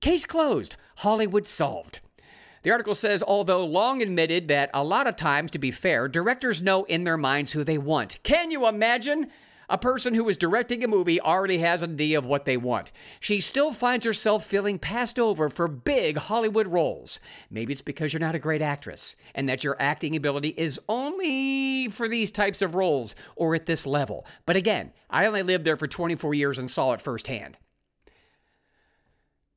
[0.00, 0.76] Case closed.
[0.98, 2.00] Hollywood solved.
[2.62, 6.62] The article says, although Long admitted that a lot of times, to be fair, directors
[6.62, 8.18] know in their minds who they want.
[8.22, 9.30] Can you imagine?
[9.68, 12.92] A person who is directing a movie already has an idea of what they want.
[13.20, 17.18] She still finds herself feeling passed over for big Hollywood roles.
[17.50, 21.88] Maybe it's because you're not a great actress and that your acting ability is only
[21.88, 24.26] for these types of roles or at this level.
[24.44, 27.56] But again, I only lived there for 24 years and saw it firsthand.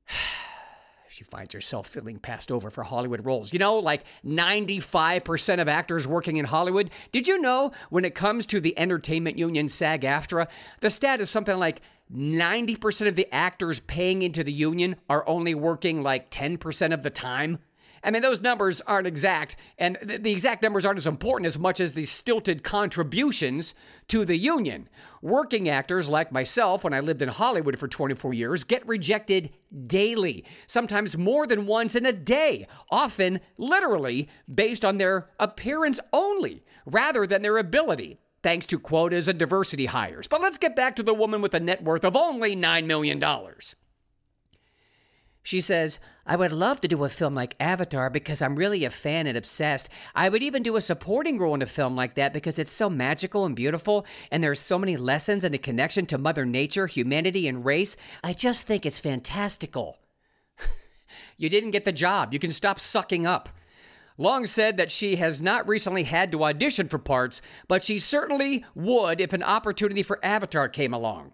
[1.09, 3.53] she finds herself feeling passed over for Hollywood roles.
[3.53, 6.91] You know, like 95% of actors working in Hollywood.
[7.11, 10.47] Did you know when it comes to the entertainment union SAG AFTRA,
[10.79, 11.81] the stat is something like
[12.13, 17.09] 90% of the actors paying into the union are only working like 10% of the
[17.09, 17.59] time?
[18.07, 21.81] I mean, those numbers aren't exact, and the exact numbers aren't as important as much
[21.81, 23.73] as the stilted contributions
[24.07, 24.87] to the union.
[25.21, 29.49] Working actors like myself, when I lived in Hollywood for 24 years, get rejected
[29.87, 36.63] daily, sometimes more than once in a day, often literally based on their appearance only
[36.85, 40.29] rather than their ability thanks to quotas and diversity hires.
[40.29, 43.21] But let's get back to the woman with a net worth of only $9 million.
[45.47, 48.89] She says, I would love to do a film like Avatar because I'm really a
[48.89, 49.87] fan and obsessed.
[50.13, 52.89] I would even do a supporting role in a film like that because it's so
[52.89, 57.47] magical and beautiful, and there's so many lessons and a connection to Mother Nature, humanity,
[57.47, 57.95] and race.
[58.25, 59.99] I just think it's fantastical.
[61.37, 62.33] you didn't get the job.
[62.33, 63.47] You can stop sucking up.
[64.17, 68.65] Long said that she has not recently had to audition for parts, but she certainly
[68.75, 71.31] would if an opportunity for Avatar came along.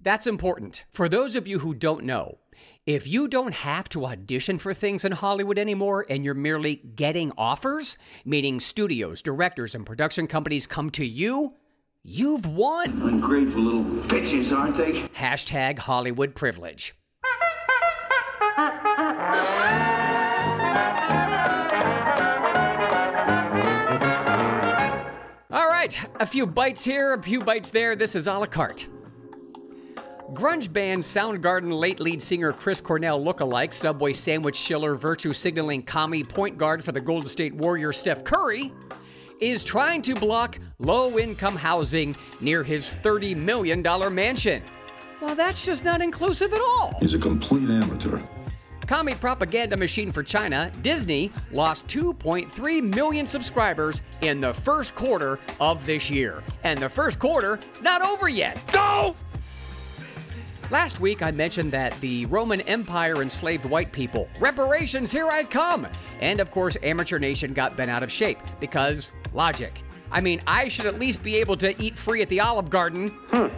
[0.00, 0.82] That's important.
[0.90, 2.38] For those of you who don't know,
[2.84, 7.30] if you don't have to audition for things in Hollywood anymore and you're merely getting
[7.38, 11.54] offers, meaning studios, directors, and production companies come to you,
[12.02, 13.00] you've won.
[13.02, 14.92] Ungrateful little bitches, aren't they?
[14.92, 16.94] Hashtag Hollywood privilege.
[25.52, 27.94] All right, a few bites here, a few bites there.
[27.94, 28.88] This is a la carte.
[30.32, 36.24] Grunge band Soundgarden late lead singer Chris Cornell lookalike, Subway sandwich shiller, virtue signaling commie
[36.24, 38.72] point guard for the Golden State Warriors Steph Curry,
[39.40, 43.82] is trying to block low income housing near his $30 million
[44.14, 44.62] mansion.
[45.20, 46.96] Well, that's just not inclusive at all.
[46.98, 48.18] He's a complete amateur.
[48.86, 55.84] Commie propaganda machine for China, Disney lost 2.3 million subscribers in the first quarter of
[55.84, 56.42] this year.
[56.64, 58.58] And the first quarter not over yet.
[58.72, 59.14] Go!
[60.72, 64.26] Last week, I mentioned that the Roman Empire enslaved white people.
[64.40, 65.86] Reparations, here I come!
[66.22, 69.82] And of course, Amateur Nation got bent out of shape because logic.
[70.10, 73.12] I mean, I should at least be able to eat free at the Olive Garden.
[73.28, 73.50] Huh.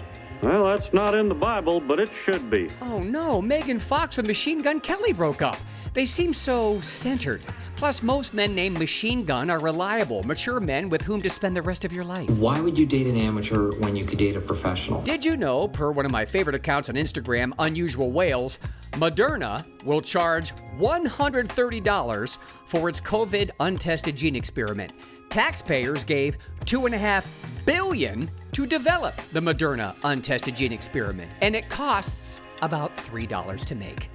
[0.42, 2.68] Well, that's not in the Bible, but it should be.
[2.82, 5.56] Oh no, Megan Fox and Machine Gun Kelly broke up.
[5.94, 7.42] They seem so centered.
[7.76, 11.62] Plus, most men named Machine Gun are reliable, mature men with whom to spend the
[11.62, 12.28] rest of your life.
[12.30, 15.02] Why would you date an amateur when you could date a professional?
[15.02, 18.58] Did you know, per one of my favorite accounts on Instagram, Unusual Whales,
[18.92, 24.92] Moderna will charge $130 for its COVID untested gene experiment.
[25.30, 27.26] Taxpayers gave two and a half
[27.64, 34.08] billion to develop the Moderna untested gene experiment, and it costs about $3 to make.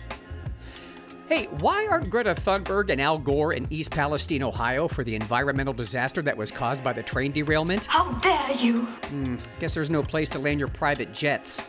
[1.29, 5.73] Hey, why aren't Greta Thunberg and Al Gore in East Palestine, Ohio for the environmental
[5.73, 7.85] disaster that was caused by the train derailment?
[7.85, 8.77] How dare you!
[8.81, 11.61] Hmm, guess there's no place to land your private jets.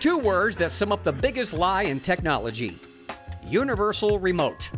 [0.00, 2.78] Two words that sum up the biggest lie in technology
[3.44, 4.70] universal remote.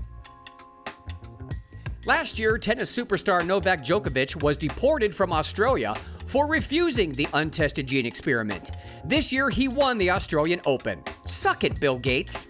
[2.06, 5.94] Last year, tennis superstar Novak Djokovic was deported from Australia
[6.26, 8.72] for refusing the untested gene experiment.
[9.04, 11.04] This year, he won the Australian Open.
[11.24, 12.48] Suck it, Bill Gates.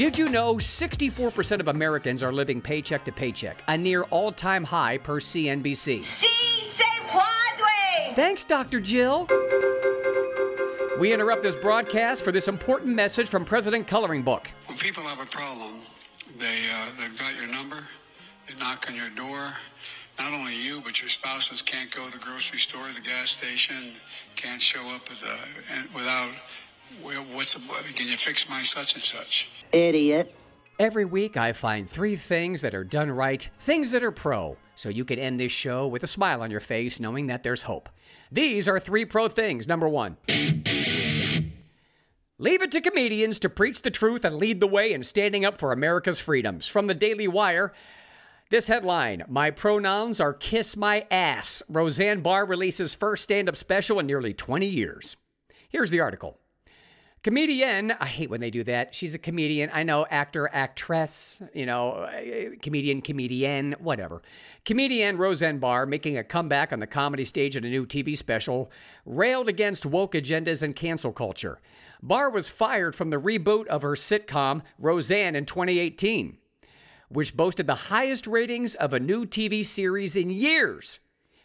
[0.00, 4.64] Did you know 64% of Americans are living paycheck to paycheck, a near all time
[4.64, 6.02] high per CNBC?
[8.14, 8.80] Thanks, Dr.
[8.80, 9.26] Jill.
[10.98, 14.50] We interrupt this broadcast for this important message from President Coloring Book.
[14.64, 15.80] When people have a problem,
[16.38, 17.86] they, uh, they've got your number,
[18.48, 19.52] they knock on your door.
[20.18, 23.92] Not only you, but your spouses can't go to the grocery store, the gas station,
[24.34, 25.36] can't show up the,
[25.94, 26.30] without
[27.04, 27.60] well, what's the,
[27.94, 29.48] can you fix my such and such?
[29.72, 30.34] Idiot.
[30.78, 34.88] Every week, I find three things that are done right, things that are pro, so
[34.88, 37.88] you can end this show with a smile on your face knowing that there's hope.
[38.32, 39.68] These are three pro things.
[39.68, 40.16] Number one.
[42.38, 45.58] Leave it to comedians to preach the truth and lead the way in standing up
[45.58, 46.66] for America's freedoms.
[46.66, 47.74] From the Daily Wire,
[48.48, 51.62] this headline My pronouns are kiss my ass.
[51.68, 55.16] Roseanne Barr releases first stand up special in nearly 20 years.
[55.68, 56.39] Here's the article.
[57.22, 58.94] Comedian, I hate when they do that.
[58.94, 59.68] She's a comedian.
[59.74, 62.08] I know, actor, actress, you know,
[62.62, 64.22] comedian, comedian, whatever.
[64.64, 68.70] Comedian Roseanne Barr, making a comeback on the comedy stage in a new TV special,
[69.04, 71.60] railed against woke agendas and cancel culture.
[72.02, 76.38] Barr was fired from the reboot of her sitcom, Roseanne, in 2018,
[77.10, 81.00] which boasted the highest ratings of a new TV series in years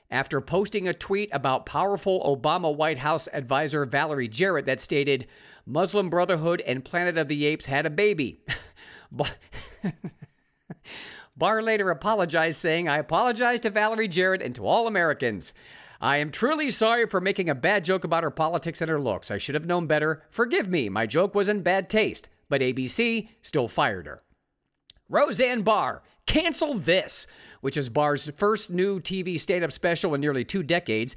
[0.09, 5.27] after posting a tweet about powerful Obama White House advisor Valerie Jarrett that stated,
[5.65, 8.41] Muslim Brotherhood and Planet of the Apes had a baby.
[11.37, 15.53] Barr later apologized, saying, I apologize to Valerie Jarrett and to all Americans.
[15.99, 19.31] I am truly sorry for making a bad joke about her politics and her looks.
[19.31, 20.23] I should have known better.
[20.29, 24.21] Forgive me, my joke was in bad taste, but ABC still fired her.
[25.09, 27.27] Roseanne Barr, cancel this,
[27.65, 31.15] which is Barr's first new TV stand up special in nearly two decades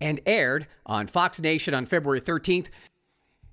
[0.00, 2.68] and aired on Fox Nation on February 13th,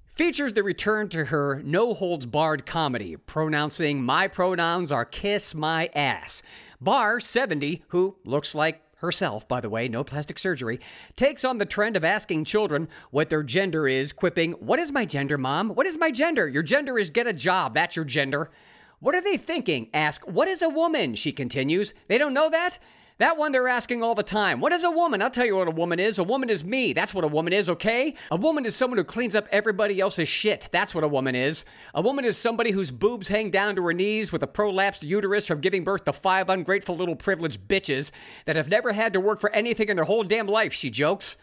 [0.05, 5.89] features the return to her no holds barred comedy, pronouncing my pronouns are kiss my
[5.93, 6.41] ass.
[6.80, 10.80] Barr, 70, who looks like herself, by the way, no plastic surgery,
[11.18, 15.03] takes on the trend of asking children what their gender is, quipping, What is my
[15.03, 15.72] gender, mom?
[15.72, 16.47] What is my gender?
[16.47, 17.74] Your gender is get a job.
[17.74, 18.51] That's your gender.
[19.00, 19.89] What are they thinking?
[19.93, 21.16] Ask, What is a woman?
[21.16, 21.93] She continues.
[22.08, 22.80] They don't know that?
[23.18, 24.60] That one they're asking all the time.
[24.60, 25.22] What is a woman?
[25.22, 26.20] I'll tell you what a woman is.
[26.20, 26.91] A woman is me.
[26.91, 28.14] That's what a woman is, okay?
[28.30, 30.68] A woman is someone who cleans up everybody else's shit.
[30.74, 31.64] That's what a woman is.
[31.93, 35.48] A woman is somebody whose boobs hang down to her knees with a prolapsed uterus
[35.48, 38.12] from giving birth to five ungrateful little privileged bitches
[38.43, 41.38] that have never had to work for anything in their whole damn life, she jokes.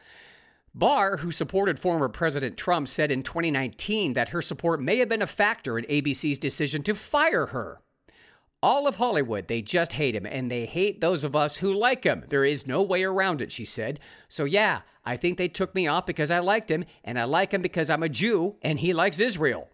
[0.74, 5.20] Barr, who supported former President Trump, said in 2019 that her support may have been
[5.20, 7.80] a factor in ABC's decision to fire her.
[8.62, 12.04] All of Hollywood, they just hate him, and they hate those of us who like
[12.04, 12.24] him.
[12.28, 14.00] There is no way around it, she said.
[14.28, 17.52] So, yeah, I think they took me off because I liked him, and I like
[17.52, 19.68] him because I'm a Jew, and he likes Israel.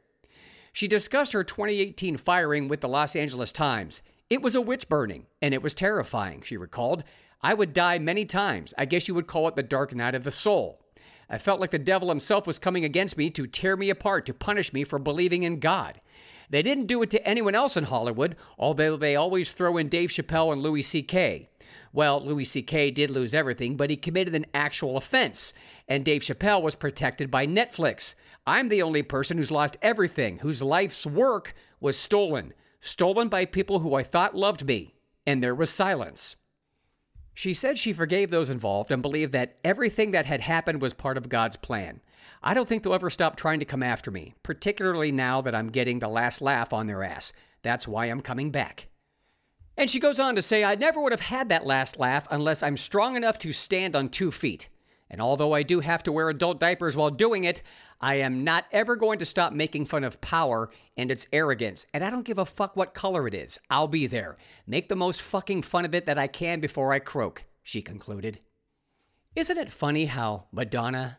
[0.73, 4.01] She discussed her 2018 firing with the Los Angeles Times.
[4.31, 7.05] It was a witch burning, and it was terrifying, she recalled.
[7.41, 8.75] I would die many times.
[8.77, 10.81] I guess you would call it the dark night of the soul.
[11.31, 14.35] I felt like the devil himself was coming against me to tear me apart, to
[14.35, 16.01] punish me for believing in God.
[16.51, 20.11] They didn't do it to anyone else in Hollywood, although they always throw in Dave
[20.11, 21.49] Chappelle and Louis C.K.
[21.93, 22.91] Well, Louis C.K.
[22.93, 25.53] did lose everything, but he committed an actual offense,
[25.87, 28.15] and Dave Chappelle was protected by Netflix.
[28.47, 33.81] I'm the only person who's lost everything, whose life's work was stolen, stolen by people
[33.81, 34.95] who I thought loved me,
[35.27, 36.37] and there was silence.
[37.39, 41.17] She said she forgave those involved and believed that everything that had happened was part
[41.17, 42.01] of God's plan.
[42.43, 45.71] I don't think they'll ever stop trying to come after me, particularly now that I'm
[45.71, 47.33] getting the last laugh on their ass.
[47.63, 48.89] That's why I'm coming back.
[49.77, 52.65] And she goes on to say, I never would have had that last laugh unless
[52.65, 54.69] I'm strong enough to stand on two feet.
[55.09, 57.63] And although I do have to wear adult diapers while doing it,
[58.01, 61.87] I am not ever going to stop making fun of power and its arrogance.
[61.93, 63.59] And I don't give a fuck what color it is.
[63.71, 64.37] I'll be there.
[64.67, 68.39] Make the most fucking fun of it that I can before I croak, she concluded.
[69.35, 71.19] Isn't it funny how Madonna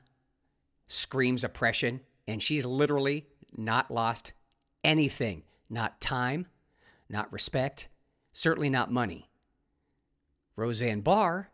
[0.87, 4.33] screams oppression, and she's literally not lost
[4.83, 6.47] anything not time,
[7.07, 7.87] not respect,
[8.33, 9.29] certainly not money.
[10.55, 11.49] Roseanne Barr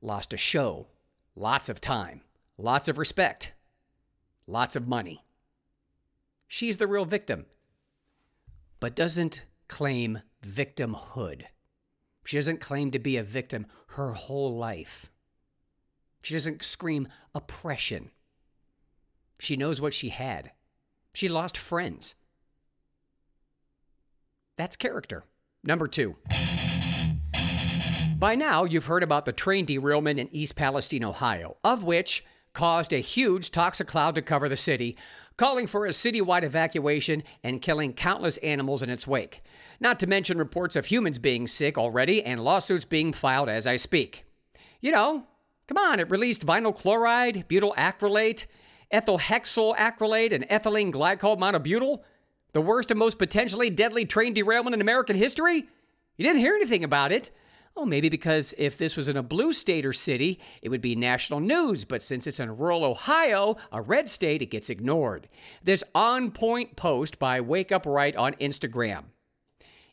[0.00, 0.86] lost a show,
[1.34, 2.22] lots of time,
[2.56, 3.52] lots of respect,
[4.46, 5.24] lots of money.
[6.48, 7.46] She's the real victim,
[8.80, 11.44] but doesn't claim victimhood.
[12.24, 15.10] She doesn't claim to be a victim her whole life.
[16.22, 18.10] She doesn't scream oppression.
[19.40, 20.52] She knows what she had.
[21.14, 22.14] She lost friends.
[24.56, 25.24] That's character.
[25.64, 26.16] Number two.
[28.18, 32.24] By now, you've heard about the train derailment in East Palestine, Ohio, of which
[32.54, 34.96] caused a huge toxic cloud to cover the city,
[35.36, 39.42] calling for a citywide evacuation and killing countless animals in its wake.
[39.80, 43.76] Not to mention reports of humans being sick already and lawsuits being filed as I
[43.76, 44.24] speak.
[44.80, 45.26] You know,
[45.66, 48.46] come on, it released vinyl chloride, butyl acrylate,
[48.90, 52.00] ethyl hexyl acrylate, and ethylene glycol monobutyl?
[52.52, 55.64] The worst and most potentially deadly train derailment in American history?
[56.16, 57.30] You didn't hear anything about it.
[57.74, 60.94] Oh, maybe because if this was in a blue state or city, it would be
[60.94, 65.28] national news, but since it's in rural Ohio, a red state, it gets ignored.
[65.64, 69.04] This on point post by Wake Up Right on Instagram.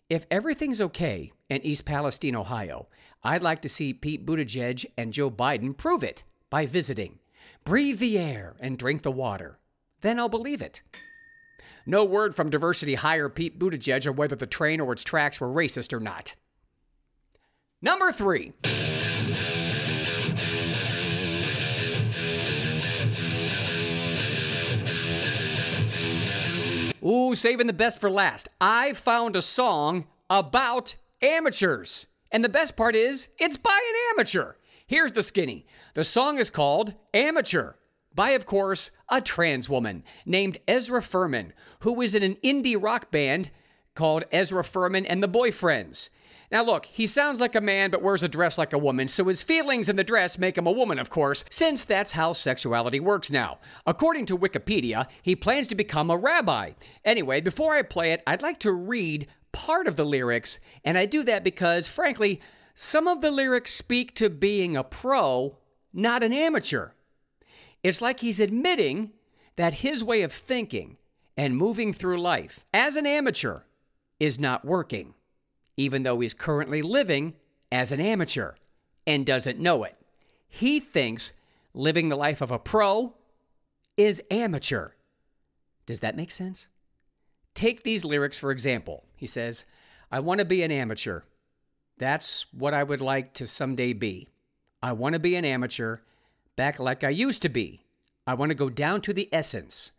[0.09, 2.87] If everything's okay in East Palestine, Ohio,
[3.23, 7.19] I'd like to see Pete Buttigieg and Joe Biden prove it by visiting.
[7.63, 9.59] Breathe the air and drink the water.
[10.01, 10.81] Then I'll believe it.
[11.85, 15.47] No word from diversity hire Pete Buttigieg on whether the train or its tracks were
[15.47, 16.35] racist or not.
[17.81, 18.51] Number three.
[27.01, 28.49] Ooh, saving the best for last.
[28.59, 32.05] I found a song about amateurs.
[32.31, 34.55] And the best part is, it's by an amateur.
[34.85, 35.65] Here's the skinny.
[35.93, 37.75] The song is called Amateur
[38.13, 43.09] by, of course, a trans woman named Ezra Furman, who is in an indie rock
[43.09, 43.49] band
[43.95, 46.09] called Ezra Furman and the Boyfriends.
[46.51, 49.25] Now, look, he sounds like a man but wears a dress like a woman, so
[49.25, 52.99] his feelings in the dress make him a woman, of course, since that's how sexuality
[52.99, 53.59] works now.
[53.85, 56.71] According to Wikipedia, he plans to become a rabbi.
[57.05, 61.05] Anyway, before I play it, I'd like to read part of the lyrics, and I
[61.05, 62.41] do that because, frankly,
[62.73, 65.57] some of the lyrics speak to being a pro,
[65.93, 66.91] not an amateur.
[67.83, 69.11] It's like he's admitting
[69.55, 70.97] that his way of thinking
[71.37, 73.61] and moving through life as an amateur
[74.19, 75.13] is not working
[75.79, 77.33] even though he's currently living
[77.71, 78.51] as an amateur
[79.07, 79.95] and doesn't know it.
[80.49, 81.31] He thinks
[81.73, 83.13] living the life of a pro
[83.95, 84.89] is amateur.
[85.85, 86.67] Does that make sense?
[87.53, 89.05] Take these lyrics for example.
[89.15, 89.63] He says,
[90.11, 91.21] I want to be an amateur.
[91.97, 94.27] That's what I would like to someday be.
[94.83, 95.99] I want to be an amateur
[96.57, 97.85] back like I used to be.
[98.27, 99.91] I want to go down to the essence,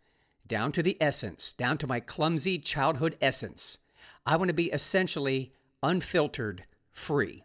[0.45, 3.79] down to the essence, down to my clumsy childhood essence.
[4.27, 5.53] I want to be essentially
[5.83, 7.43] unfiltered, free.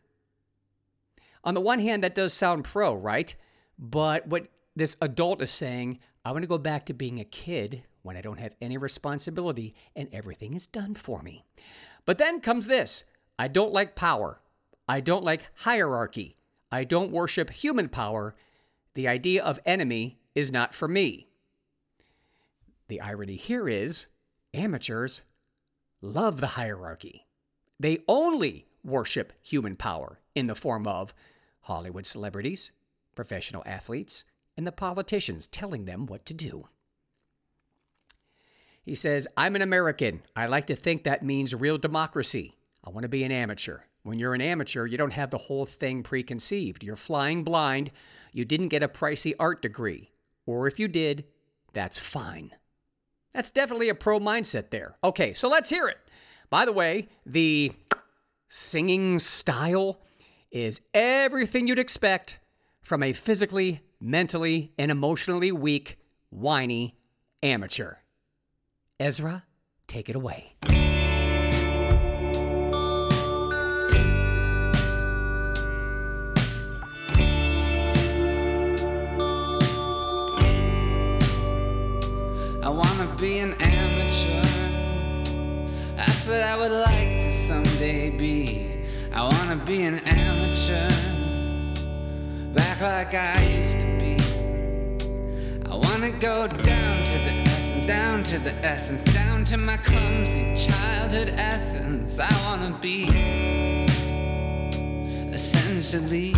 [1.45, 3.35] On the one hand, that does sound pro, right?
[3.79, 7.85] But what this adult is saying, I want to go back to being a kid
[8.03, 11.45] when I don't have any responsibility and everything is done for me.
[12.05, 13.05] But then comes this
[13.39, 14.41] I don't like power.
[14.89, 16.37] I don't like hierarchy.
[16.71, 18.35] I don't worship human power.
[18.95, 21.29] The idea of enemy is not for me.
[22.89, 24.07] The irony here is
[24.55, 25.23] amateurs
[26.01, 27.26] love the hierarchy.
[27.79, 31.13] They only worship human power in the form of
[31.63, 32.71] Hollywood celebrities,
[33.15, 34.25] professional athletes,
[34.57, 36.69] and the politicians telling them what to do.
[38.83, 40.23] He says, I'm an American.
[40.37, 42.55] I like to think that means real democracy.
[42.85, 43.81] I want to be an amateur.
[44.05, 46.85] When you're an amateur, you don't have the whole thing preconceived.
[46.85, 47.91] You're flying blind.
[48.33, 50.13] You didn't get a pricey art degree.
[50.47, 51.25] Or if you did,
[51.73, 52.53] that's fine.
[53.35, 54.97] That's definitely a pro mindset there.
[55.03, 55.99] Okay, so let's hear it.
[56.51, 57.73] By the way, the
[58.49, 60.01] singing style
[60.51, 62.39] is everything you'd expect
[62.83, 65.99] from a physically, mentally, and emotionally weak,
[66.31, 66.97] whiny
[67.43, 67.97] amateur.
[69.01, 69.45] Ezra,
[69.87, 70.55] take it away.
[83.19, 83.66] Be an.
[86.27, 88.85] That's what I would like to someday be.
[89.13, 90.91] I wanna be an amateur.
[92.53, 94.17] Back like I used to be.
[95.71, 100.53] I wanna go down to the essence, down to the essence, down to my clumsy
[100.57, 102.19] childhood essence.
[102.19, 103.05] I wanna be
[105.33, 106.35] essentially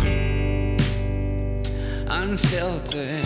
[2.07, 3.25] unfiltered,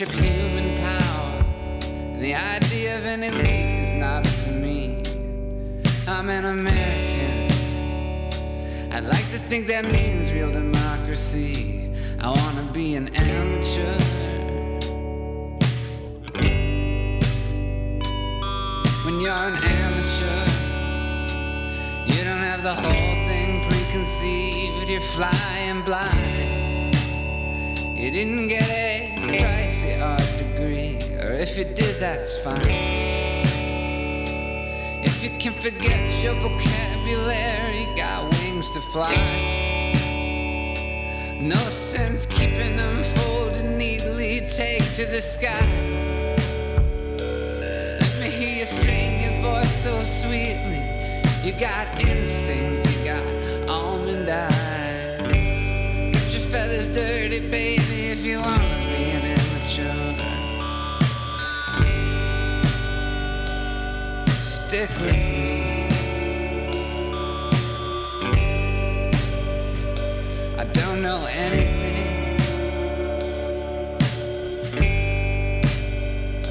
[0.00, 1.44] worship human power.
[1.82, 5.02] And the idea of an elite is not for me.
[6.06, 7.50] I'm an American.
[8.92, 11.92] I'd like to think that means real democracy.
[12.18, 13.98] I wanna be an amateur.
[19.04, 20.46] When you're an amateur,
[22.06, 24.88] you don't have the whole thing preconceived.
[24.88, 26.96] You're flying blind.
[27.98, 28.99] You didn't get a
[29.32, 32.60] pricey art degree, or if you did, that's fine.
[35.02, 39.14] If you can forget your vocabulary, got wings to fly.
[41.40, 44.40] No sense keeping them folded neatly.
[44.40, 45.66] Take to the sky.
[48.00, 50.80] Let me hear you strain your voice so sweetly.
[51.44, 52.89] You You got instinct,
[64.70, 65.88] Stick with me.
[70.56, 72.38] I don't know anything.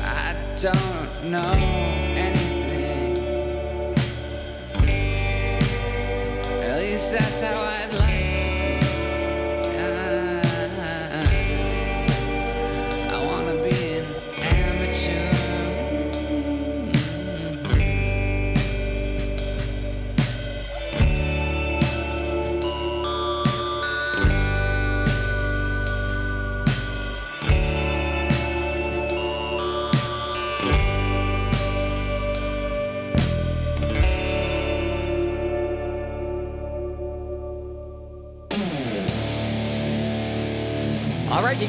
[0.01, 1.88] I don't know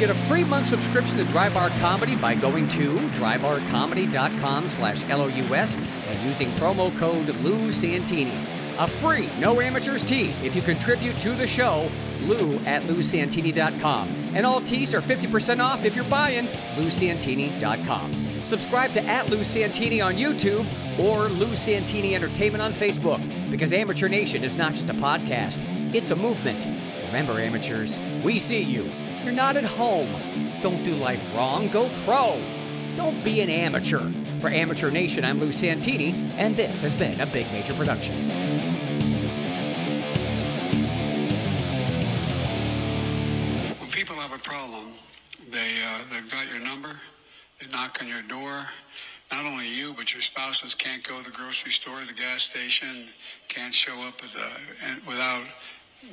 [0.01, 5.77] get a free month subscription to Dry Bar Comedy by going to drybarcomedy.com slash LOUS
[5.77, 8.33] and using promo code Lou Santini.
[8.79, 11.91] A free No Amateurs tee if you contribute to the show,
[12.23, 14.09] lou at lousantini.com.
[14.35, 16.47] And all tees are 50% off if you're buying
[16.77, 18.15] lousantini.com.
[18.45, 20.65] Subscribe to at Lou Santini on YouTube
[20.99, 23.21] or Lou Santini Entertainment on Facebook
[23.51, 25.61] because Amateur Nation is not just a podcast,
[25.95, 26.67] it's a movement.
[27.09, 28.91] Remember, amateurs, we see you.
[29.25, 30.09] You're not at home.
[30.63, 31.69] Don't do life wrong.
[31.69, 32.43] Go pro.
[32.97, 34.11] Don't be an amateur.
[34.41, 38.15] For Amateur Nation, I'm Lou Santini, and this has been a Big Major production.
[43.79, 44.95] When people have a problem,
[45.51, 46.99] they uh, they've got your number.
[47.61, 48.65] They knock on your door.
[49.31, 53.09] Not only you, but your spouses can't go to the grocery store, the gas station,
[53.49, 55.43] can't show up a, without.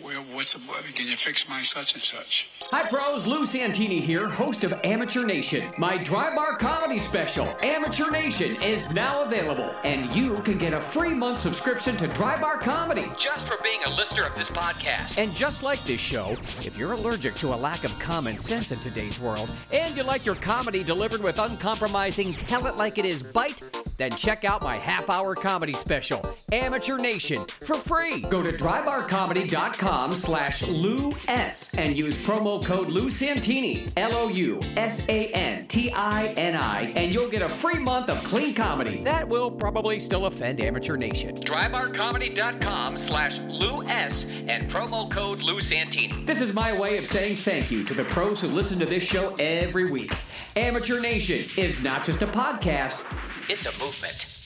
[0.03, 0.59] Well, what's the,
[0.95, 2.49] can you fix my such and such?
[2.71, 3.25] Hi, pros.
[3.25, 5.71] Lou Santini here, host of Amateur Nation.
[5.77, 10.81] My dry bar comedy special, Amateur Nation, is now available, and you can get a
[10.81, 15.17] free month subscription to Dry Bar Comedy just for being a listener of this podcast.
[15.17, 16.31] And just like this show,
[16.65, 20.25] if you're allergic to a lack of common sense in today's world, and you like
[20.25, 23.61] your comedy delivered with uncompromising, tell it like it is bite,
[23.97, 26.21] then check out my half hour comedy special,
[26.51, 28.19] Amateur Nation, for free.
[28.29, 34.59] Go to drybarcomedy.com slash Lou S and use promo code Lou Santini, L O U
[34.75, 38.55] S A N T I N I, and you'll get a free month of clean
[38.55, 39.03] comedy.
[39.03, 41.35] That will probably still offend Amateur Nation.
[41.35, 46.25] Drybarcomedy.com slash Lou S and promo code Lou Santini.
[46.25, 49.03] This is my way of saying thank you to the pros who listen to this
[49.03, 50.11] show every week.
[50.55, 53.05] Amateur Nation is not just a podcast,
[53.47, 54.36] it's a movement.